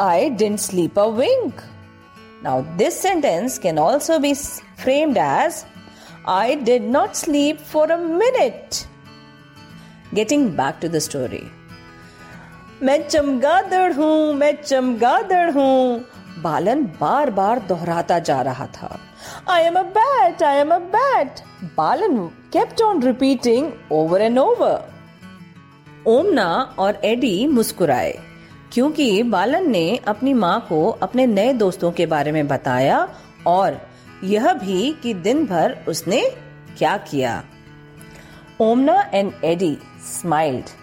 I 0.00 0.28
didn't 0.30 0.58
sleep 0.60 0.98
a 0.98 1.06
wink 1.22 1.60
Now, 2.42 2.64
this 2.76 3.00
sentence 3.00 3.58
can 3.58 3.78
also 3.78 4.18
be 4.20 4.34
framed 4.76 5.16
as 5.18 5.64
I 6.26 6.56
did 6.56 6.82
not 6.82 7.16
sleep 7.16 7.60
for 7.60 7.90
a 7.90 7.98
minute. 7.98 8.86
Getting 10.13 10.49
back 10.55 10.79
to 10.79 10.87
the 10.93 10.99
story. 10.99 11.43
मैं 12.83 12.97
चमगादड़ 13.07 13.93
हूँ, 13.93 14.33
मैं 14.33 14.51
चमगादड़ 14.63 15.51
हूँ। 15.51 16.05
बालन 16.43 16.83
बार 16.99 17.29
बार 17.29 17.59
दोहराता 17.67 18.17
जा 18.19 18.41
रहा 18.41 18.65
था। 18.67 18.99
I 19.49 19.63
am 19.63 19.75
a 19.75 19.83
bat 19.97 20.41
I 20.43 20.57
am 20.57 20.73
a 20.73 20.77
bat 20.95 21.39
Balan 21.77 22.17
kept 22.53 22.81
on 22.81 23.01
repeating 23.03 23.71
over 23.91 24.21
and 24.21 24.39
over 24.39 26.03
Omana 26.07 26.47
और 26.79 26.99
एडी 27.05 27.47
मुस्कुराए, 27.47 28.11
क्योंकि 28.73 29.23
बालन 29.35 29.69
ने 29.71 29.85
अपनी 30.07 30.33
माँ 30.33 30.59
को 30.69 30.89
अपने 31.07 31.25
नए 31.27 31.53
दोस्तों 31.53 31.91
के 31.91 32.05
बारे 32.05 32.31
में 32.31 32.47
बताया 32.47 33.07
और 33.47 33.79
यह 34.23 34.51
भी 34.55 34.91
कि 35.03 35.13
दिन 35.13 35.45
भर 35.45 35.77
उसने 35.87 36.21
क्या 36.77 36.97
किया। 36.97 37.43
Omana 38.61 38.99
and 39.13 39.31
Eddie 39.43 39.77
Smiled 40.10 40.74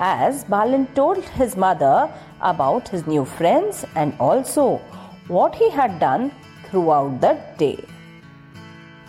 as 0.00 0.44
Balan 0.44 0.86
told 0.98 1.24
his 1.38 1.56
mother 1.56 2.10
about 2.40 2.88
his 2.88 3.06
new 3.06 3.24
friends 3.24 3.84
and 3.94 4.14
also 4.18 4.80
what 5.28 5.54
he 5.54 5.68
had 5.70 5.98
done 6.00 6.30
throughout 6.66 7.20
the 7.20 7.38
day. 7.58 7.84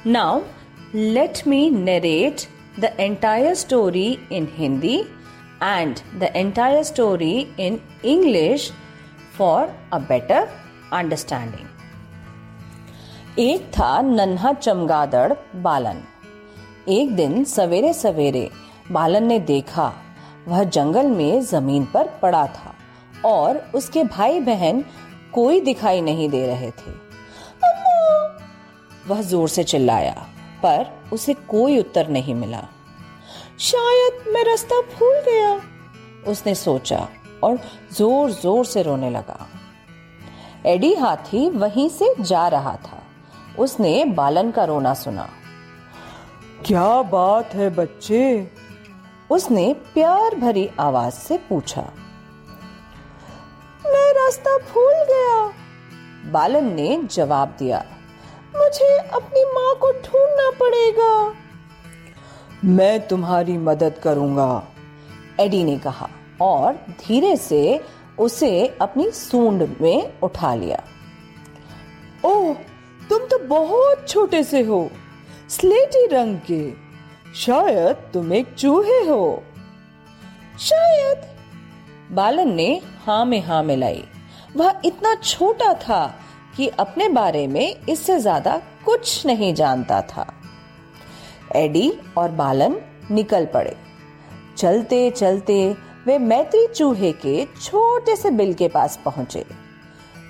Now, 0.04 0.43
let 0.93 1.45
me 1.45 1.69
narrate 1.69 2.49
the 2.77 2.91
entire 3.01 3.56
story 3.56 4.19
in 4.30 4.47
Hindi 4.47 5.08
and 5.62 6.01
the 6.19 6.38
entire 6.38 6.84
story 6.84 7.54
in 7.58 7.82
English 8.04 8.71
for 9.38 9.73
a 9.91 9.99
better 9.99 10.47
understanding. 10.91 11.67
एक 13.39 13.69
था 13.73 14.01
नन्हा 14.01 14.51
चमगादड़ 14.54 15.34
बालन 15.63 16.01
एक 16.89 17.15
दिन 17.15 17.43
सवेरे 17.43 17.93
सवेरे 17.93 18.49
बालन 18.92 19.25
ने 19.27 19.38
देखा, 19.40 19.92
वह 20.49 20.62
जंगल 20.64 21.07
में 21.07 21.40
ज़मीन 21.42 21.85
पर 21.85 22.09
पड़ा 22.22 22.46
था 22.46 22.75
और 23.25 23.57
उसके 23.75 24.05
भाई 24.05 24.40
बहन 24.40 24.85
कोई 25.33 25.61
दिखाई 25.61 26.01
नहीं 26.01 26.29
दे 26.29 26.46
रहे 26.46 26.70
थे। 26.70 26.94
वह 29.09 29.20
ज़ोर 29.22 29.49
से 29.49 29.64
चिल्लाया, 29.64 30.14
पर 30.62 30.87
उसे 31.12 31.35
कोई 31.49 31.79
उत्तर 31.79 32.09
नहीं 32.09 32.35
मिला। 32.35 32.62
शायद 33.61 34.25
मैं 34.29 34.44
रास्ता 34.44 34.81
भूल 34.90 35.20
गया, 35.29 35.61
उसने 36.29 36.55
सोचा 36.55 37.09
और 37.44 37.59
ज़ोर 37.92 38.31
ज़ोर 38.33 38.64
से 38.64 38.83
रोने 38.83 39.11
लगा। 39.11 39.46
एडी 40.66 40.94
हाथी 40.94 41.49
वहीं 41.51 41.88
से 41.88 42.14
जा 42.20 42.46
रहा 42.49 42.75
था। 42.77 43.03
उसने 43.59 44.05
बालन 44.05 44.51
का 44.51 44.64
रोना 44.64 44.94
सुना। 44.94 45.29
क्या 46.66 47.03
बात 47.03 47.55
है 47.55 47.68
बच्चे? 47.70 48.51
उसने 49.30 49.72
प्यार 49.94 50.34
भरी 50.34 50.68
आवाज़ 50.80 51.14
से 51.14 51.36
पूछा, 51.48 51.82
मैं 53.84 54.12
रास्ता 54.14 54.56
भूल 54.64 54.94
गया। 55.04 56.30
बालन 56.32 56.72
ने 56.74 57.02
जवाब 57.04 57.54
दिया, 57.58 57.84
मुझे 58.56 58.96
अपनी 58.98 59.44
माँ 59.44 59.74
को 59.74 59.92
ढूंढना 59.92 60.50
पड़ेगा। 60.50 61.34
मैं 62.64 63.06
तुम्हारी 63.08 63.56
मदद 63.58 63.98
करूँगा। 63.98 64.66
एडी 65.40 65.62
ने 65.64 65.78
कहा 65.78 66.08
और 66.40 66.72
धीरे 67.00 67.36
से 67.36 67.80
उसे 68.18 68.66
अपनी 68.80 69.10
सूंड 69.10 69.68
में 69.80 70.20
उठा 70.20 70.54
लिया। 70.54 70.82
ओह, 72.24 72.54
तुम 73.10 73.26
तो 73.26 73.38
बहुत 73.38 74.08
छोटे 74.08 74.42
से 74.44 74.62
हो, 74.62 74.88
स्लेटी 75.50 76.06
रंग 76.06 76.38
के। 76.50 76.86
शायद 77.37 77.96
तुम 78.12 78.33
एक 78.33 78.55
चूहे 78.55 78.99
हो। 79.05 79.42
शायद। 80.61 81.25
बालन 82.12 82.53
ने 82.55 82.68
हाँ 83.07 83.25
में 83.25 83.40
हाँ 83.44 83.62
मिलाई। 83.62 84.03
वह 84.57 84.81
इतना 84.85 85.14
छोटा 85.14 85.72
था 85.79 86.07
कि 86.57 86.68
अपने 86.79 87.09
बारे 87.09 87.46
में 87.46 87.75
इससे 87.88 88.18
ज़्यादा 88.18 88.57
कुछ 88.85 89.27
नहीं 89.27 89.53
जानता 89.55 90.01
था। 90.03 90.27
एडी 91.57 91.92
और 92.18 92.31
बालन 92.31 92.77
निकल 93.11 93.46
पड़े। 93.46 93.77
चलते 94.57 95.11
चलते 95.11 95.59
वे 96.07 96.18
मैत्री 96.18 96.66
चूहे 96.66 97.12
के 97.16 97.44
छोटे 97.62 98.16
से 98.16 98.31
बिल 98.31 98.55
के 98.55 98.68
पास 98.68 98.99
पहुँचे। 99.05 99.44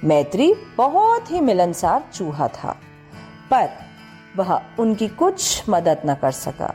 मैत्री 0.04 0.52
बहुत 0.76 1.30
ही 1.30 1.40
मिलनसार 1.40 2.04
चूहा 2.14 2.48
था, 2.48 2.76
पर 3.50 3.68
वह 4.36 4.60
उनकी 4.78 5.08
कुछ 5.14 5.68
मदद 5.68 6.02
न 6.06 6.14
कर 6.14 6.30
सका। 6.32 6.74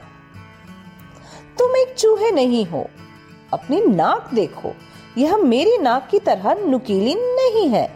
तुम 1.62 1.76
एक 1.76 1.96
चूहे 1.98 2.32
नहीं 2.32 2.66
हो। 2.66 2.88
अपनी 3.54 3.82
नाक 3.82 4.30
देखो। 4.34 4.76
यह 5.18 5.38
मेरी 5.38 5.78
नाक 5.78 6.08
की 6.12 6.20
तरह 6.20 6.54
नुकीली 6.54 7.16
नहीं 7.16 7.70
है। 7.70 7.92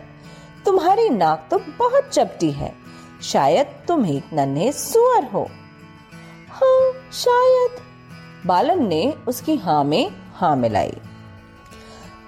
तुम्हारी 0.66 1.10
नाक 1.10 1.48
तो 1.52 1.60
बहुत 1.80 2.04
चपटी 2.04 2.52
है। 2.52 2.76
शायद 3.24 3.68
तुम 3.88 4.06
एक 4.06 4.24
नन्हे 4.34 4.72
सुअर 4.72 5.24
हो। 5.24 5.50
हाँ 6.50 6.92
शायद। 7.14 7.72
बालन 8.46 8.88
ने 8.88 9.14
उसकी 9.28 9.56
हाँ 9.56 9.84
में 9.84 10.12
हाँ 10.36 10.56
मिलाई। 10.56 10.94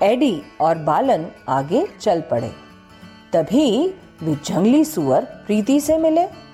एडी 0.04 0.42
और 0.62 0.78
बालन 0.78 1.28
आगे 1.50 1.88
चल 2.02 2.22
पड़े। 2.22 2.52
तभी 3.34 3.94
वे 4.24 4.36
जंगली 4.36 4.86
सुअर 4.86 5.26
प्रीति 5.26 5.80
से 5.80 5.98
मिले। 5.98 6.47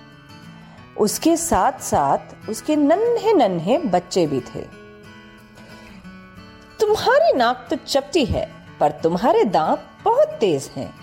उसके 0.98 1.38
साथ 1.38 1.72
साथ 1.72 2.50
उसके 2.50 2.76
नन्हे 2.76 3.34
नन्हे 3.34 3.78
बच्चे 3.78 4.28
भी 4.28 4.40
थे। 4.40 4.62
तुम्हारी 6.80 7.38
नाक 7.38 7.68
तो 7.70 7.76
चपटी 7.76 8.26
है, 8.26 8.52
पर 8.80 8.92
तुम्हारे 8.92 9.44
दांत 9.44 9.86
बहुत 10.06 10.28
तेज 10.28 10.72
हैं 10.76 10.94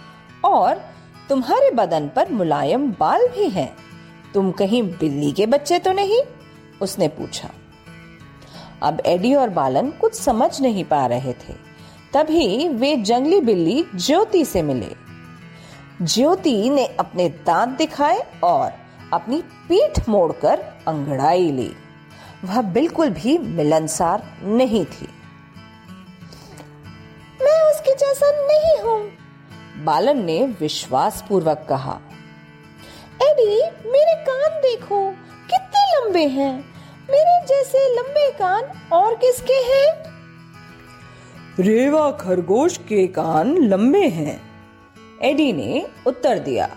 और 0.45 0.81
तुम्हारे 1.29 1.71
बदन 1.71 2.09
पर 2.09 2.31
मुलायम 2.31 2.91
बाल 3.01 3.29
भी 3.29 3.49
हैं। 3.49 3.77
तुम 4.35 4.53
कहीं 4.53 4.83
बिल्ली 4.83 5.33
के 5.33 5.47
बच्चे 5.47 5.79
तो 5.79 5.93
नहीं? 5.93 6.23
उसने 6.83 7.09
पूछा। 7.09 7.51
अब 8.83 9.03
एडी 9.07 9.35
और 9.35 9.49
बालन 9.49 9.91
कुछ 9.91 10.15
समझ 10.15 10.61
नहीं 10.61 10.85
पा 10.85 11.07
रहे 11.07 11.33
थे। 11.33 11.55
तभी 12.13 12.69
वे 12.69 12.97
जंगली 12.97 13.41
बिल्ली 13.41 13.87
ज्योति 13.95 14.45
से 14.45 14.63
मिले। 14.63 14.97
ज्योति 16.03 16.71
ने 16.71 16.87
अपने 16.87 17.29
दांत 17.29 17.69
दिखाए 17.69 18.27
और 18.45 18.73
अपनी 19.13 19.41
पीठ 19.69 20.09
मोड़कर 20.09 20.59
अंगड़ाई 20.89 21.51
ली। 21.53 21.73
वह 22.45 22.61
बिल्कुल 22.63 23.11
भी 23.11 23.37
मिलनसार 23.39 24.23
नहीं 24.43 24.85
थी। 24.85 25.09
मैं 27.41 27.61
उसके 27.71 27.95
जैसा 27.95 28.31
नहीं 28.47 28.79
हूँ। 28.81 29.01
बालन 29.85 30.25
ने 30.25 30.39
विश्वास 30.61 31.25
पूर्वक 31.29 31.67
कहा 31.69 31.99
एडी 33.23 33.61
मेरे 33.91 34.15
कान 34.25 34.61
देखो 34.61 35.11
कितने 35.51 35.85
लंबे 35.95 36.27
हैं। 36.29 36.53
मेरे 37.11 37.41
जैसे 37.47 37.87
लंबे 37.97 38.31
कान 38.33 38.73
और 38.93 39.15
किसके 39.15 39.61
हैं? 39.65 39.89
रेवा 41.59 42.11
खरगोश 42.11 42.77
के 42.89 43.07
कान 43.07 43.57
लंबे 43.59 44.07
हैं 44.09 44.41
एडी 45.23 45.53
ने 45.53 45.87
उत्तर 46.07 46.39
दिया। 46.39 46.69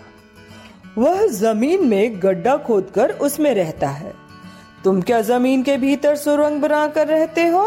वह 0.98 1.26
ज़मीन 1.28 1.86
में 1.88 2.22
गड्ढा 2.22 2.56
खोदकर 2.56 3.10
उसमें 3.20 3.52
रहता 3.54 3.88
है। 3.88 4.12
तुम 4.84 5.00
क्या 5.02 5.20
ज़मीन 5.22 5.62
के 5.62 5.76
भीतर 5.76 6.16
सुरंग 6.16 6.60
बनाकर 6.60 7.06
रहते 7.08 7.46
हो? 7.46 7.66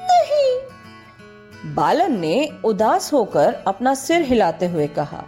नहीं। 0.00 1.74
बालन 1.74 2.18
ने 2.20 2.48
उदास 2.64 3.12
होकर 3.12 3.54
अपना 3.66 3.94
सिर 3.94 4.22
हिलाते 4.22 4.66
हुए 4.66 4.86
कहा 4.98 5.24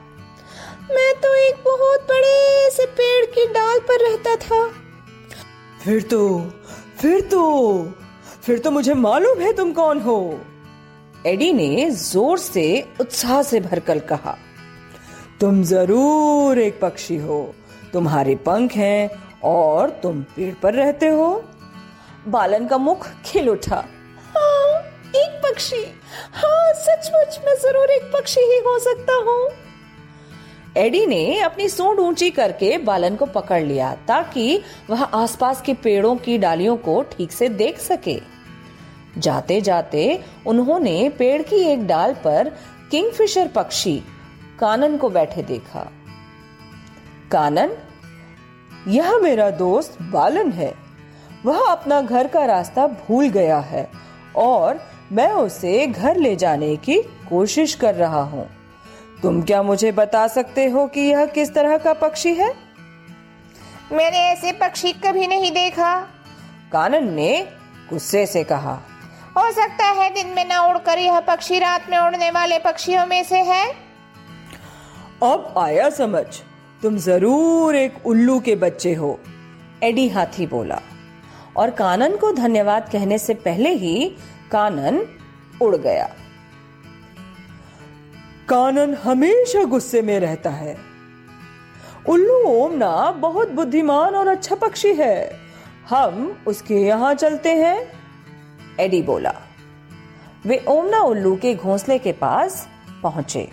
मैं 0.91 1.15
तो 1.15 1.35
एक 1.37 1.57
बहुत 1.65 2.03
बड़े 2.03 2.71
से 2.71 2.87
पेड़ 2.93 3.25
की 3.27 3.47
डाल 3.55 3.79
पर 3.89 4.01
रहता 4.01 4.37
था। 4.37 4.67
फिर 5.85 6.03
तो 6.03 6.21
फिर 6.99 7.21
तो 7.21 7.43
फिर 8.43 8.59
तो 8.59 8.71
मुझे 8.71 8.95
मालूम 8.97 9.41
है 9.41 9.53
तुम 9.53 9.73
कौन 9.73 10.01
हो। 10.01 10.19
एडी 11.27 11.53
ने 11.53 11.91
ज़ोर 11.91 12.39
से 12.39 12.65
उत्साह 13.01 13.43
से 13.43 13.61
भरकर 13.61 13.99
कहा 14.11 14.37
तुम 15.41 15.63
ज़रूर 15.63 16.59
एक 16.59 16.79
पक्षी 16.81 17.17
हो। 17.17 17.55
तुम्हारे 17.93 18.35
पंख 18.47 18.73
हैं 18.73 19.11
और 19.45 19.91
तुम 20.03 20.23
पेड़ 20.37 20.55
पर 20.55 20.75
रहते 20.75 21.09
हो। 21.09 21.29
बालन 22.29 22.67
का 22.67 22.79
मुख 22.79 23.07
खिल 23.27 23.49
उठा। 23.49 23.77
हाँ, 24.37 24.81
एक 25.17 25.41
पक्षी। 25.45 25.85
हाँ 26.35 26.73
सचमुच 26.77 27.39
मैं 27.47 27.55
ज़रूर 27.57 27.91
एक 27.91 28.11
पक्षी 28.15 28.41
ही 28.43 28.59
हो 28.67 28.79
सकता 28.79 29.15
हूँ। 29.21 29.49
एडी 30.77 31.05
ने 31.07 31.39
अपनी 31.41 31.69
सूंड 31.69 32.01
ऊँची 32.01 32.31
करके 32.31 32.77
बालन 32.81 33.17
को 33.17 33.27
पकड़ 33.29 33.63
लिया 33.63 33.95
ताकि 34.09 34.61
वह 34.91 35.03
आसपास 35.03 35.63
के 35.63 35.75
पेड़ों 35.77 36.15
की 36.17 36.39
डालियों 36.39 36.77
को 36.79 37.03
ठीक 37.13 37.33
से 37.33 37.49
देख 37.49 37.79
सके। 37.81 38.21
जाते 39.19 39.61
जाते 39.61 40.21
उन्होंने 40.47 41.09
पेड़ 41.09 41.43
की 41.43 41.65
एक 41.65 41.87
डाल 41.87 42.15
पर 42.25 42.53
किंगफिशर 42.91 43.49
पक्षी 43.49 44.01
कानन 44.61 44.97
को 44.97 45.09
बैठे 45.09 45.43
देखा। 45.43 45.93
कानन 47.33 47.73
यह 48.89 49.19
मेरा 49.19 49.51
दोस्त 49.51 49.99
बालन 50.03 50.53
है। 50.53 50.75
वह 51.47 51.67
अपना 51.67 52.01
घर 52.01 52.27
का 52.27 52.45
रास्ता 52.45 52.87
भूल 52.87 53.29
गया 53.29 53.59
है 53.59 53.91
और 54.37 54.81
मैं 55.13 55.31
उसे 55.33 55.87
घर 55.87 56.17
ले 56.17 56.37
जाने 56.37 56.77
की 56.77 56.99
कोशिश 57.29 57.75
कर 57.75 57.95
रहा 57.95 58.23
हूँ। 58.23 58.49
तुम 59.23 59.43
क्या 59.43 59.63
मुझे 59.63 59.93
बता 59.93 60.27
सकते 60.27 60.67
हो 60.67 60.87
कि 60.87 61.01
यह 61.01 61.27
किस 61.27 61.55
तरह 61.55 61.79
का 61.79 61.93
पक्षी 61.93 62.35
है? 62.35 62.55
मैंने 63.93 64.19
ऐसे 64.19 64.53
पक्षी 64.53 64.93
कभी 64.93 65.27
नहीं 65.27 65.51
देखा। 65.51 66.01
कानन 66.73 67.13
ने 67.13 67.49
गुस्से 67.91 68.27
से 68.27 68.45
कहा 68.45 68.79
हो 69.37 69.51
सकता 69.53 69.85
है 69.85 70.15
दिन 70.15 70.27
में 70.27 70.45
न 70.49 70.57
उड़कर 70.71 70.99
यह 70.99 71.21
पक्षी 71.21 71.59
रात 71.59 71.91
में 71.91 71.99
उड़ने 71.99 72.31
वाले 72.31 72.59
पक्षियों 72.59 73.07
में 73.07 73.23
से 73.25 73.39
है। 73.39 73.88
अब 75.23 75.55
आया 75.59 75.89
समझ, 75.91 76.25
तुम 76.83 76.97
ज़रूर 76.97 77.77
एक 77.77 78.07
उल्लू 78.07 78.39
के 78.41 78.55
बच्चे 78.57 78.93
हो, 78.95 79.19
एडी 79.83 80.09
हाथी 80.09 80.47
बोला। 80.47 80.81
और 81.57 81.71
कानन 81.71 82.17
को 82.17 82.33
धन्यवाद 82.33 82.89
कहने 82.93 83.19
से 83.19 83.35
पहले 83.35 83.73
ही 83.75 84.09
कानन 84.53 85.01
उड़ 85.63 85.77
गया। 85.77 86.07
कानन 88.49 88.95
हमेशा 88.95 89.65
गुस्से 89.65 90.03
में 90.03 90.19
रहता 90.21 90.51
है। 90.51 90.77
उल्लू 92.09 92.41
ओमना 92.47 93.11
बहुत 93.11 93.51
बुद्धिमान 93.51 94.15
और 94.15 94.29
अच्छा 94.29 94.55
पक्षी 94.55 94.95
है। 94.95 95.41
हम 95.89 96.37
उसके 96.47 96.75
यहाँ 96.75 97.15
चलते 97.15 97.57
हैं, 97.57 97.79
एडी 98.81 99.03
बोला। 99.03 99.35
वे 100.47 100.65
ओमना 100.69 101.01
उल्लू 101.03 101.37
के 101.37 101.55
घोंसले 101.55 101.99
के 101.99 102.13
पास 102.13 102.67
पहुँचे। 103.03 103.49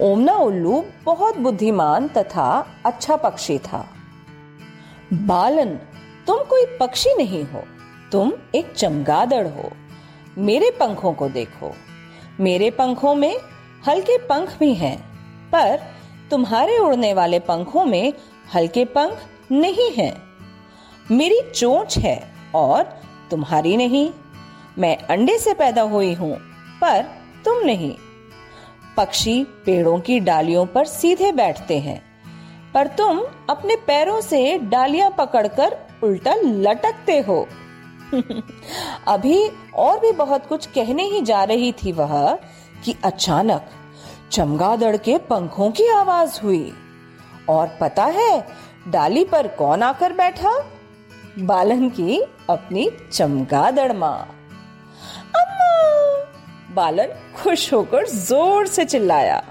ओमना 0.00 0.34
उल्लू 0.38 0.84
बहुत 1.04 1.38
बुद्धिमान 1.38 2.08
तथा 2.08 2.66
अच्छा 2.86 3.16
पक्षी 3.16 3.58
था। 3.58 3.86
बालन, 5.12 5.74
तुम 6.26 6.38
कोई 6.44 6.64
पक्षी 6.80 7.14
नहीं 7.14 7.44
हो, 7.44 7.62
तुम 8.12 8.32
एक 8.54 8.72
चमगादड़ 8.72 9.46
हो। 9.46 9.70
मेरे 10.38 10.70
पंखों 10.70 11.12
को 11.12 11.28
देखो। 11.28 11.72
मेरे 12.40 12.70
पंखों 12.70 13.14
में 13.14 13.38
हल्के 13.88 14.18
पंख 14.18 14.56
भी 14.58 14.72
हैं, 14.74 14.98
पर 15.50 15.80
तुम्हारे 16.30 16.78
उड़ने 16.78 17.12
वाले 17.14 17.38
पंखों 17.40 17.84
में 17.84 18.12
हल्के 18.54 18.84
पंख 18.84 19.22
नहीं 19.52 19.90
हैं। 19.92 20.14
मेरी 21.10 21.40
चोंच 21.54 21.98
है 21.98 22.34
और 22.54 22.82
तुम्हारी 23.30 23.76
नहीं। 23.76 24.10
मैं 24.78 24.96
अंडे 25.06 25.38
से 25.38 25.54
पैदा 25.54 25.82
हुई 25.82 26.12
हूँ, 26.14 26.34
पर 26.80 27.02
तुम 27.44 27.64
नहीं। 27.64 27.94
पक्षी 28.98 29.44
पेड़ों 29.44 30.00
की 30.00 30.20
डालियों 30.20 30.66
पर 30.66 30.84
सीधे 30.84 31.32
बैठते 31.32 31.78
हैं। 31.78 32.02
पर 32.74 32.86
तुम 32.86 33.20
अपने 33.50 33.76
पैरों 33.76 34.20
से 34.20 34.58
डालियाँ 34.58 35.10
पकड़कर 35.18 35.78
उल्टा 36.02 36.34
लटकते 36.34 37.18
हो। 37.18 37.48
अभी 39.08 39.50
और 39.74 40.00
भी 40.00 40.12
बहुत 40.12 40.46
कुछ 40.46 40.66
कहने 40.66 41.02
ही 41.02 41.22
जा 41.22 41.44
रही 41.44 41.72
थी 41.72 41.92
वह 41.92 42.38
कि 42.84 42.96
अचानक 43.04 43.70
चमगादड़ 44.32 44.96
के 44.96 45.18
पंखों 45.18 45.70
की 45.70 45.88
आवाज़ 45.88 46.40
हुई 46.42 46.72
और 47.48 47.78
पता 47.80 48.04
है 48.04 48.46
डाली 48.88 49.24
पर 49.24 49.48
कौन 49.48 49.82
आकर 49.82 50.12
बैठा? 50.12 50.64
बालन 51.38 51.88
की 51.88 52.22
अपनी 52.50 52.90
चमगादड़ 53.12 53.92
माँ। 53.92 54.37
बालन 56.68 57.12
खुश 57.36 57.72
होकर 57.72 58.06
ज़ोर 58.06 58.66
से 58.66 58.84
चिल्लाया 58.84 59.42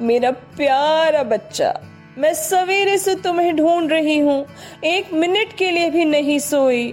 मेरा 0.00 0.30
प्यारा 0.56 1.22
बच्चा 1.22 1.72
मैं 2.18 2.32
सवेरे 2.34 2.96
से 2.98 3.14
तुम्हें 3.14 3.54
ढूंढ 3.56 3.90
रही 3.92 4.18
हूँ 4.18 4.44
एक 4.84 5.12
मिनट 5.12 5.52
के 5.52 5.70
लिए 5.70 5.90
भी 5.90 6.04
नहीं 6.04 6.38
सोई। 6.38 6.86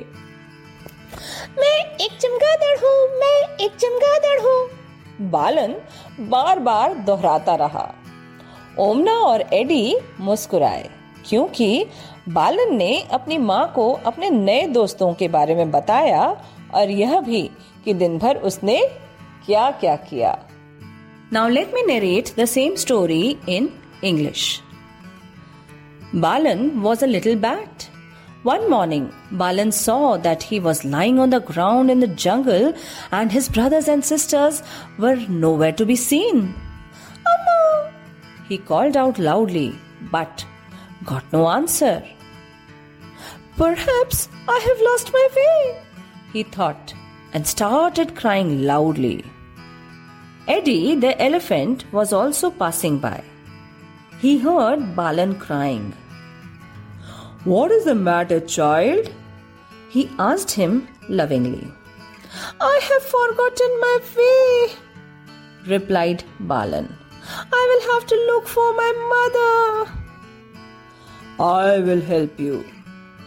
मैं 1.58 1.78
एक 1.96 2.12
चमगादड़ 2.22 2.78
हूँ 2.78 3.20
मैं 3.20 3.58
एक 3.58 3.76
चमगादड़ 3.76 4.40
हूँ। 4.42 5.30
बालन 5.30 5.76
बार 6.20 6.60
बार 6.60 6.94
दोहराता 6.94 7.56
रहा। 7.56 7.88
ओमना 8.80 9.14
और 9.14 9.42
एडी 9.54 9.96
मुस्कुराए 10.20 10.90
क्योंकि 11.26 11.86
बालन 12.30 12.76
ने 12.76 13.02
अपनी 13.12 13.38
माँ 13.38 13.72
को 13.76 13.92
अपने 14.06 14.30
नए 14.30 14.66
दोस्तों 14.68 15.14
के 15.14 15.28
बारे 15.28 15.56
में 15.56 15.72
बताया 15.72 16.24
और 16.74 16.90
यह 16.90 17.20
भी 17.22 17.50
कि 17.86 17.94
दिन 17.94 18.18
भर 18.18 18.38
उसने 18.38 18.80
kya 19.50 19.98
kya. 20.08 20.40
Now 21.32 21.48
let 21.48 21.74
me 21.74 21.84
narrate 21.84 22.34
the 22.36 22.48
same 22.48 22.76
story 22.78 23.38
in 23.48 23.72
English. 24.02 24.62
Balan 26.14 26.82
was 26.82 27.04
a 27.04 27.08
little 27.08 27.36
bat. 27.36 27.90
One 28.44 28.70
morning, 28.70 29.12
Balan 29.32 29.72
saw 29.72 30.18
that 30.18 30.42
he 30.42 30.60
was 30.60 30.86
lying 30.86 31.20
on 31.20 31.30
the 31.30 31.42
ground 31.42 31.92
in 31.92 32.00
the 32.00 32.08
jungle 32.08 32.74
and 33.12 33.32
his 33.32 33.50
brothers 33.50 33.88
and 33.88 34.04
sisters 34.04 34.64
were 34.98 35.18
nowhere 35.28 35.74
to 35.74 35.86
be 35.86 35.96
seen. 35.96 36.56
Amma! 37.34 37.92
He 38.48 38.58
called 38.58 38.96
out 38.96 39.20
loudly 39.20 39.78
but 40.12 40.46
got 41.06 41.24
no 41.34 41.50
answer. 41.50 42.02
Perhaps 43.58 44.30
I 44.48 44.58
have 44.58 44.82
lost 44.82 45.12
my 45.12 45.28
way, 45.36 45.84
he 46.32 46.44
thought 46.44 46.94
and 47.34 47.46
started 47.46 48.16
crying 48.16 48.64
loudly. 48.64 49.26
Eddie 50.54 50.96
the 50.96 51.10
elephant 51.22 51.84
was 51.92 52.12
also 52.12 52.50
passing 52.50 52.98
by. 52.98 53.24
He 54.20 54.40
heard 54.40 54.96
Balan 54.96 55.36
crying. 55.38 55.94
What 57.44 57.72
is 57.72 57.86
the 57.86 57.94
matter, 57.94 58.40
child? 58.40 59.12
He 59.90 60.10
asked 60.18 60.50
him 60.52 60.88
lovingly. 61.08 61.72
I 62.60 62.80
have 62.88 63.04
forgotten 63.04 63.78
my 63.84 64.00
way, 64.18 65.76
replied 65.76 66.24
Balan. 66.40 66.90
I 67.60 67.62
will 67.70 67.94
have 67.94 68.08
to 68.08 68.16
look 68.32 68.48
for 68.48 68.74
my 68.74 68.92
mother. 69.14 69.92
I 71.40 71.80
will 71.80 72.02
help 72.02 72.40
you, 72.40 72.66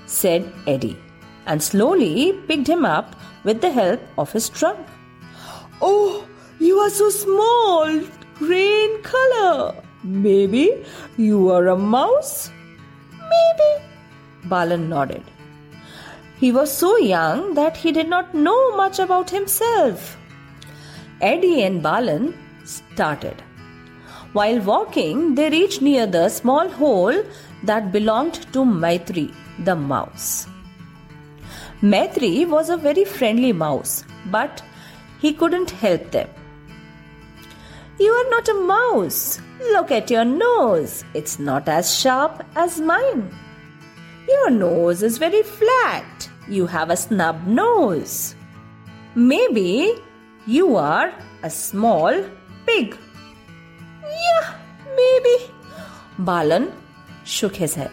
said 0.06 0.52
Eddie, 0.66 0.98
and 1.46 1.62
slowly 1.62 2.32
picked 2.48 2.68
him 2.68 2.84
up 2.84 3.14
with 3.44 3.60
the 3.60 3.70
help 3.70 4.00
of 4.18 4.32
his 4.32 4.48
trunk. 4.48 4.86
Oh, 5.80 6.26
you 6.62 6.78
are 6.78 6.90
so 6.90 7.10
small, 7.10 8.00
gray 8.38 8.84
in 8.84 9.02
color. 9.02 9.74
Maybe 10.04 10.84
you 11.16 11.50
are 11.50 11.66
a 11.68 11.76
mouse? 11.76 12.50
Maybe, 13.32 13.70
Balan 14.44 14.88
nodded. 14.88 15.24
He 16.38 16.52
was 16.52 16.76
so 16.76 16.96
young 16.98 17.54
that 17.54 17.76
he 17.76 17.90
did 17.90 18.08
not 18.08 18.34
know 18.34 18.76
much 18.76 19.00
about 19.00 19.30
himself. 19.30 20.16
Eddie 21.20 21.62
and 21.62 21.82
Balan 21.82 22.34
started. 22.64 23.42
While 24.32 24.60
walking, 24.60 25.34
they 25.34 25.50
reached 25.50 25.82
near 25.82 26.06
the 26.06 26.28
small 26.28 26.68
hole 26.68 27.24
that 27.64 27.92
belonged 27.92 28.34
to 28.52 28.64
Maitri, 28.64 29.32
the 29.58 29.74
mouse. 29.74 30.46
Maitri 31.80 32.44
was 32.44 32.70
a 32.70 32.76
very 32.76 33.04
friendly 33.04 33.52
mouse, 33.52 34.04
but 34.30 34.62
he 35.20 35.32
couldn't 35.32 35.70
help 35.70 36.10
them. 36.12 36.28
You 37.98 38.10
are 38.10 38.30
not 38.30 38.48
a 38.48 38.54
mouse. 38.54 39.40
Look 39.72 39.90
at 39.90 40.10
your 40.10 40.24
nose. 40.24 41.04
It's 41.14 41.38
not 41.38 41.68
as 41.68 41.94
sharp 41.94 42.44
as 42.56 42.80
mine. 42.80 43.30
Your 44.28 44.50
nose 44.50 45.02
is 45.02 45.18
very 45.18 45.42
flat. 45.42 46.28
You 46.48 46.66
have 46.66 46.90
a 46.90 46.96
snub 46.96 47.46
nose. 47.46 48.34
Maybe 49.14 49.94
you 50.46 50.76
are 50.76 51.12
a 51.42 51.50
small 51.50 52.24
pig. 52.66 52.96
Yeah, 54.02 54.54
maybe. 54.96 55.36
Balan 56.18 56.72
shook 57.24 57.54
his 57.54 57.74
head. 57.74 57.92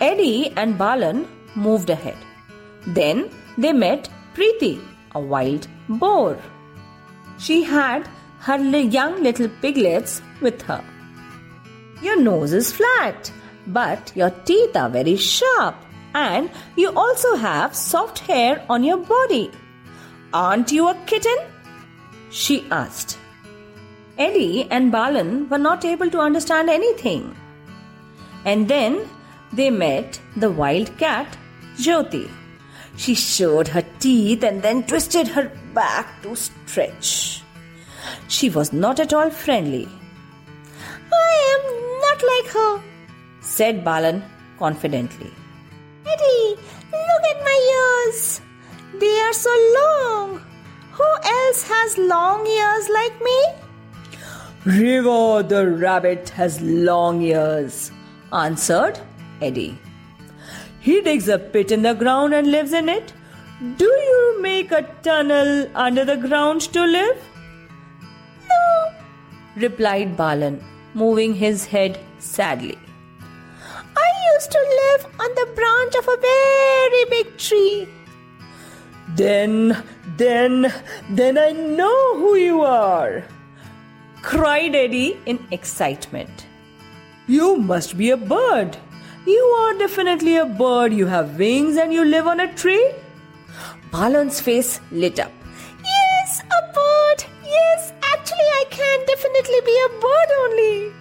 Eddie 0.00 0.52
and 0.56 0.78
Balan 0.78 1.26
moved 1.54 1.90
ahead. 1.90 2.16
Then 2.86 3.30
they 3.58 3.72
met 3.72 4.08
Preeti, 4.34 4.80
a 5.14 5.20
wild 5.20 5.66
boar. 5.88 6.38
She 7.38 7.62
had 7.62 8.08
her 8.40 8.58
young 8.78 9.22
little 9.22 9.48
piglets 9.60 10.22
with 10.40 10.62
her. 10.62 10.82
Your 12.02 12.20
nose 12.20 12.52
is 12.52 12.72
flat, 12.72 13.30
but 13.66 14.12
your 14.14 14.30
teeth 14.30 14.74
are 14.74 14.88
very 14.88 15.16
sharp, 15.16 15.76
and 16.14 16.50
you 16.76 16.90
also 16.90 17.36
have 17.36 17.74
soft 17.74 18.20
hair 18.20 18.64
on 18.70 18.82
your 18.82 18.96
body. 18.96 19.50
Aren't 20.32 20.72
you 20.72 20.88
a 20.88 20.94
kitten? 21.06 21.36
She 22.30 22.66
asked. 22.70 23.18
Ellie 24.16 24.66
and 24.70 24.90
Balan 24.92 25.48
were 25.48 25.58
not 25.58 25.84
able 25.84 26.10
to 26.10 26.20
understand 26.20 26.70
anything. 26.70 27.34
And 28.44 28.68
then 28.68 29.08
they 29.52 29.70
met 29.70 30.20
the 30.36 30.50
wild 30.50 30.96
cat, 30.98 31.36
Jyoti. 31.76 32.30
She 32.96 33.14
showed 33.14 33.68
her 33.68 33.84
teeth 33.98 34.42
and 34.44 34.62
then 34.62 34.84
twisted 34.84 35.28
her 35.28 35.50
back 35.74 36.22
to 36.22 36.36
stretch. 36.36 37.39
She 38.28 38.50
was 38.50 38.72
not 38.72 39.00
at 39.00 39.12
all 39.12 39.30
friendly. 39.30 39.88
I 41.12 41.32
am 41.54 41.62
not 42.00 42.22
like 42.32 42.52
her, 42.52 42.82
said 43.40 43.84
Balan 43.84 44.22
confidently. 44.58 45.32
Eddie, 46.06 46.56
look 46.92 47.24
at 47.32 47.42
my 47.44 47.58
ears. 47.78 48.40
They 48.98 49.20
are 49.20 49.32
so 49.32 49.54
long. 49.78 50.40
Who 50.92 51.10
else 51.24 51.62
has 51.68 51.96
long 51.98 52.46
ears 52.46 52.88
like 52.88 53.20
me? 53.22 53.40
River 54.64 55.42
the 55.42 55.66
rabbit 55.70 56.28
has 56.30 56.60
long 56.60 57.22
ears, 57.22 57.90
answered 58.32 58.98
Eddie. 59.40 59.78
He 60.80 61.00
digs 61.00 61.28
a 61.28 61.38
pit 61.38 61.72
in 61.72 61.82
the 61.82 61.94
ground 61.94 62.34
and 62.34 62.50
lives 62.50 62.72
in 62.72 62.88
it. 62.88 63.12
Do 63.76 63.84
you 63.84 64.42
make 64.42 64.72
a 64.72 64.82
tunnel 65.02 65.66
under 65.74 66.04
the 66.04 66.16
ground 66.16 66.62
to 66.72 66.84
live? 66.84 67.18
Replied 69.60 70.16
Balan, 70.16 70.64
moving 70.94 71.34
his 71.34 71.66
head 71.66 71.98
sadly. 72.18 72.78
I 73.94 74.08
used 74.34 74.50
to 74.50 74.58
live 74.80 75.06
on 75.20 75.34
the 75.34 75.48
branch 75.54 75.94
of 75.96 76.08
a 76.08 76.16
very 76.16 77.04
big 77.10 77.36
tree. 77.36 77.88
Then, 79.16 79.84
then, 80.16 80.72
then 81.10 81.36
I 81.36 81.50
know 81.50 82.16
who 82.16 82.36
you 82.36 82.62
are, 82.62 83.22
cried 84.22 84.74
Eddie 84.74 85.20
in 85.26 85.46
excitement. 85.50 86.46
You 87.26 87.56
must 87.56 87.98
be 87.98 88.10
a 88.10 88.16
bird. 88.16 88.78
You 89.26 89.42
are 89.60 89.74
definitely 89.74 90.36
a 90.36 90.46
bird. 90.46 90.94
You 90.94 91.06
have 91.06 91.38
wings 91.38 91.76
and 91.76 91.92
you 91.92 92.04
live 92.04 92.26
on 92.26 92.40
a 92.40 92.52
tree. 92.54 92.92
Balan's 93.92 94.40
face 94.40 94.80
lit 94.90 95.20
up. 95.20 95.32
Yes, 95.84 96.40
a 96.40 96.72
bird. 96.72 97.24
Yes, 97.44 97.92
actually, 98.30 98.46
I 98.46 98.64
can 98.70 99.06
definitely 99.06 99.60
be 99.64 99.76
a 99.86 100.00
bird 100.00 100.30
only. 100.40 100.92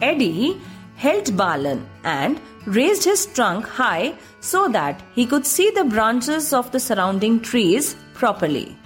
Eddie 0.00 0.60
held 0.96 1.36
Balan 1.36 1.88
and 2.04 2.40
raised 2.66 3.04
his 3.04 3.26
trunk 3.26 3.66
high 3.66 4.14
so 4.40 4.68
that 4.68 5.00
he 5.14 5.26
could 5.26 5.46
see 5.46 5.70
the 5.70 5.84
branches 5.84 6.52
of 6.52 6.70
the 6.72 6.80
surrounding 6.80 7.40
trees 7.40 7.96
properly. 8.14 8.76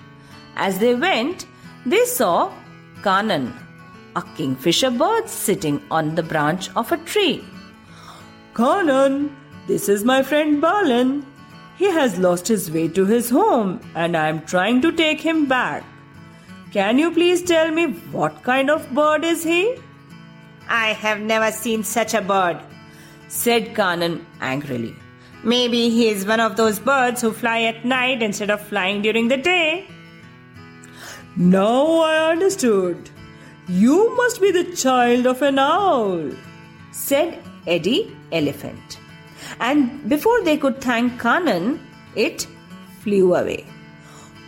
As 0.57 0.79
they 0.79 0.95
went, 0.95 1.47
they 1.87 2.05
saw 2.05 2.53
Kanan, 3.03 3.53
a 4.15 4.23
kingfisher 4.37 4.91
bird 4.91 5.29
sitting 5.29 5.83
on 5.91 6.15
the 6.15 6.23
branch 6.23 6.71
of 6.77 6.93
a 6.93 6.99
tree. 6.99 7.45
Kanan, 8.55 9.31
this 9.67 9.89
is 9.89 10.05
my 10.05 10.23
friend 10.23 10.61
Balan. 10.61 11.27
He 11.77 11.87
has 11.87 12.19
lost 12.19 12.47
his 12.47 12.71
way 12.71 12.89
to 12.89 13.07
his 13.07 13.31
home 13.31 13.81
and 13.95 14.17
I 14.17 14.29
am 14.29 14.43
trying 14.43 14.83
to 14.83 14.93
take 14.93 15.21
him 15.21 15.47
back. 15.47 15.85
Can 16.73 16.99
you 16.99 17.11
please 17.11 17.43
tell 17.43 17.71
me 17.71 17.89
what 18.17 18.43
kind 18.43 18.71
of 18.71 18.91
bird 18.95 19.25
is 19.25 19.45
he? 19.45 19.77
I 20.71 20.95
have 20.95 21.21
never 21.21 21.53
seen 21.53 21.85
such 21.85 22.15
a 22.15 22.23
bird, 22.23 22.61
said 23.29 23.75
Kanan 23.75 24.25
angrily. 24.41 24.95
Maybe 25.45 25.91
he 25.91 26.09
is 26.09 26.25
one 26.25 26.41
of 26.41 26.57
those 26.57 26.79
birds 26.79 27.21
who 27.21 27.33
fly 27.33 27.61
at 27.63 27.85
night 27.85 28.23
instead 28.23 28.49
of 28.49 28.67
flying 28.69 29.03
during 29.03 29.29
the 29.29 29.37
day. 29.37 29.87
Now 31.37 32.01
I 32.01 32.31
understood. 32.31 33.11
You 33.69 34.17
must 34.17 34.41
be 34.41 34.51
the 34.51 34.75
child 34.75 35.27
of 35.27 35.43
an 35.43 35.59
owl, 35.59 36.31
said 36.91 37.39
Eddie 37.67 38.17
Elephant. 38.31 38.99
And 39.61 40.09
before 40.09 40.43
they 40.43 40.57
could 40.57 40.81
thank 40.81 41.21
Kanan, 41.21 41.81
it 42.15 42.47
flew 43.01 43.35
away. 43.35 43.67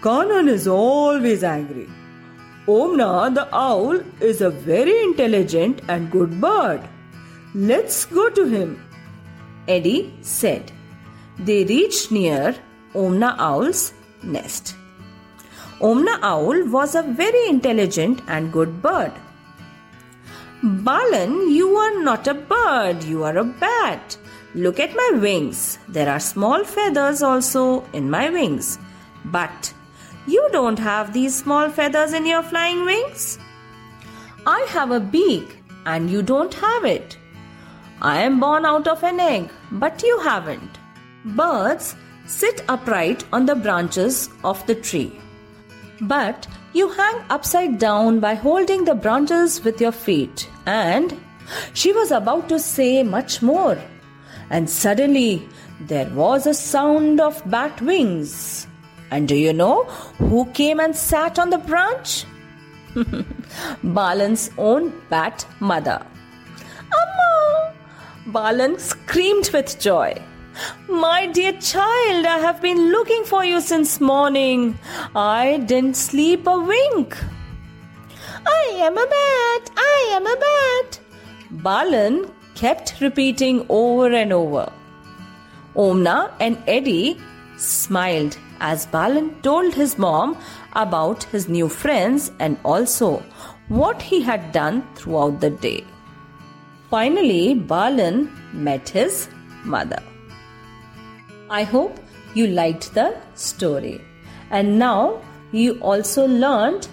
Kanan 0.01 0.49
is 0.49 0.67
always 0.67 1.45
angry. 1.45 1.87
Omna 2.67 3.35
the 3.35 3.47
owl 3.55 4.01
is 4.21 4.41
a 4.41 4.49
very 4.49 5.03
intelligent 5.03 5.83
and 5.89 6.11
good 6.11 6.41
bird. 6.41 6.81
Let's 7.55 8.07
go 8.07 8.31
to 8.31 8.47
him, 8.47 8.83
Eddie 9.69 10.15
said. 10.23 10.73
They 11.39 11.65
reached 11.65 12.11
near 12.11 12.55
Omna 12.95 13.37
Owl's 13.39 13.93
nest. 14.23 14.77
Omna 15.81 16.19
Owl 16.23 16.69
was 16.69 16.95
a 16.95 17.03
very 17.03 17.49
intelligent 17.49 18.23
and 18.29 18.51
good 18.51 18.81
bird. 18.81 19.13
Balan, 20.63 21.51
you 21.51 21.77
are 21.77 22.03
not 22.03 22.27
a 22.27 22.33
bird, 22.33 23.05
you 23.05 23.25
are 23.25 23.37
a 23.37 23.45
bat. 23.45 24.17
Look 24.55 24.81
at 24.81 24.95
my 24.95 25.19
wings. 25.21 25.79
There 25.89 26.09
are 26.09 26.21
small 26.21 26.65
feathers 26.65 27.21
also 27.21 27.85
in 27.93 28.09
my 28.09 28.31
wings. 28.31 28.79
But 29.27 29.74
you 30.27 30.49
don't 30.53 30.79
have 30.79 31.13
these 31.13 31.35
small 31.35 31.69
feathers 31.69 32.13
in 32.13 32.27
your 32.27 32.43
flying 32.43 32.85
wings. 32.85 33.39
I 34.47 34.61
have 34.69 34.91
a 34.91 35.01
beak 35.01 35.59
and 35.87 36.11
you 36.11 36.23
don't 36.23 36.55
have 36.55 36.85
it. 36.85 37.17
I 38.01 38.23
am 38.23 38.41
born 38.41 38.67
out 38.67 38.89
of 38.89 39.03
an 39.03 39.21
egg, 39.21 39.51
but 39.73 40.03
you 40.03 40.19
haven't. 40.21 40.79
Birds 41.25 41.95
sit 42.27 42.63
upright 42.69 43.25
on 43.33 43.47
the 43.47 43.55
branches 43.55 44.29
of 44.43 44.67
the 44.67 44.75
tree. 44.75 45.19
But 46.01 46.47
you 46.73 46.89
hang 46.91 47.23
upside 47.31 47.79
down 47.79 48.21
by 48.21 48.35
holding 48.35 48.85
the 48.85 48.95
branches 48.95 49.63
with 49.63 49.81
your 49.81 49.93
feet. 49.93 50.49
And 50.67 51.19
she 51.73 51.93
was 51.93 52.11
about 52.11 52.49
to 52.49 52.59
say 52.59 53.03
much 53.03 53.43
more. 53.43 53.79
And 54.51 54.69
suddenly 54.69 55.49
there 55.81 56.11
was 56.11 56.47
a 56.47 56.55
sound 56.55 57.21
of 57.21 57.43
bat 57.51 57.81
wings. 57.81 58.67
And 59.15 59.29
do 59.29 59.37
you 59.37 59.53
know 59.53 59.85
who 60.19 60.45
came 60.55 60.81
and 60.81 60.97
sat 60.97 61.39
on 61.39 61.51
the 61.51 61.59
branch? 61.59 62.25
Balan's 63.97 64.51
own 64.59 64.93
bat 65.09 65.47
mother. 65.61 66.05
Amma! 67.01 67.75
Balan 68.27 68.77
screamed 68.77 69.51
with 69.53 69.79
joy. 69.79 70.21
My 70.89 71.29
dear 71.29 71.53
child, 71.53 72.27
I 72.27 72.39
have 72.39 72.61
been 72.61 72.91
looking 72.91 73.23
for 73.23 73.45
you 73.45 73.61
since 73.61 74.01
morning. 74.01 74.77
I 75.15 75.59
didn't 75.65 75.97
sleep 75.97 76.49
a 76.49 76.59
wink. 76.59 77.17
I 78.47 78.63
am 78.89 78.99
a 78.99 79.07
bat, 79.15 79.71
I 79.77 80.09
am 80.17 80.27
a 80.27 80.37
bat. 80.47 80.99
Balan 81.69 82.19
kept 82.57 82.95
repeating 83.01 83.65
over 83.69 84.13
and 84.13 84.33
over. 84.33 84.73
Omna 85.77 86.33
and 86.41 86.61
Eddie 86.67 87.21
smiled 87.57 88.37
as 88.61 88.87
Balan 88.87 89.41
told 89.43 89.75
his 89.75 89.99
mom 89.99 90.37
about 90.73 91.25
his 91.25 91.49
new 91.49 91.69
friends 91.69 92.33
and 92.39 92.59
also 92.65 93.23
what 93.69 94.03
he 94.03 94.21
had 94.21 94.53
done 94.53 94.87
throughout 94.95 95.41
the 95.41 95.51
day. 95.51 95.85
Finally, 96.91 97.55
Balan 97.55 98.31
met 98.53 98.89
his 98.89 99.29
mother. 99.65 100.03
I 101.51 101.63
hope 101.63 101.99
you 102.35 102.47
liked 102.47 102.95
the 102.95 103.17
story. 103.35 104.01
And 104.51 104.79
now 104.79 105.21
you 105.53 105.81
also 105.81 106.27
learned 106.27 106.89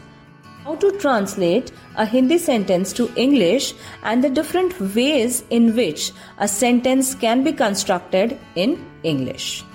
how 0.63 0.76
to 0.76 0.91
translate 1.00 1.71
a 1.95 2.06
Hindi 2.06 2.38
sentence 2.38 2.93
to 2.93 3.12
English 3.15 3.74
and 4.04 4.24
the 4.24 4.30
different 4.30 4.80
ways 4.95 5.43
in 5.50 5.76
which 5.76 6.12
a 6.38 6.47
sentence 6.47 7.15
can 7.15 7.43
be 7.43 7.52
constructed 7.52 8.39
in 8.56 8.84
English. 9.04 9.65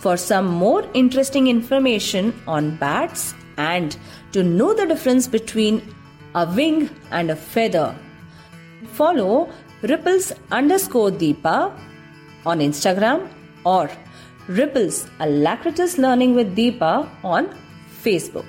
For 0.00 0.16
some 0.16 0.46
more 0.46 0.88
interesting 0.94 1.48
information 1.48 2.32
on 2.46 2.76
bats 2.76 3.34
and 3.56 3.96
to 4.32 4.42
know 4.42 4.72
the 4.72 4.86
difference 4.86 5.26
between 5.26 5.82
a 6.34 6.46
wing 6.46 6.88
and 7.10 7.30
a 7.30 7.36
feather, 7.36 7.96
follow 8.92 9.50
ripples 9.82 10.32
underscore 10.52 11.10
Deepa 11.10 11.76
on 12.46 12.60
Instagram 12.60 13.28
or 13.64 13.90
Ripples 14.46 15.06
Alacritus 15.20 15.98
Learning 15.98 16.34
with 16.34 16.56
Deepa 16.56 17.08
on 17.24 17.48
Facebook. 18.02 18.46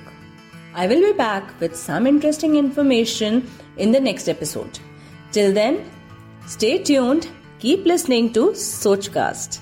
I 0.76 0.86
will 0.86 1.02
be 1.02 1.14
back 1.14 1.60
with 1.60 1.76
some 1.76 2.06
interesting 2.06 2.56
information 2.56 3.50
in 3.78 3.92
the 3.92 4.00
next 4.00 4.30
episode. 4.30 4.80
Till 5.32 5.52
then, 5.52 5.90
stay 6.46 6.78
tuned, 6.78 7.28
keep 7.58 7.86
listening 7.86 8.32
to 8.34 8.52
Sochcast. 8.52 9.62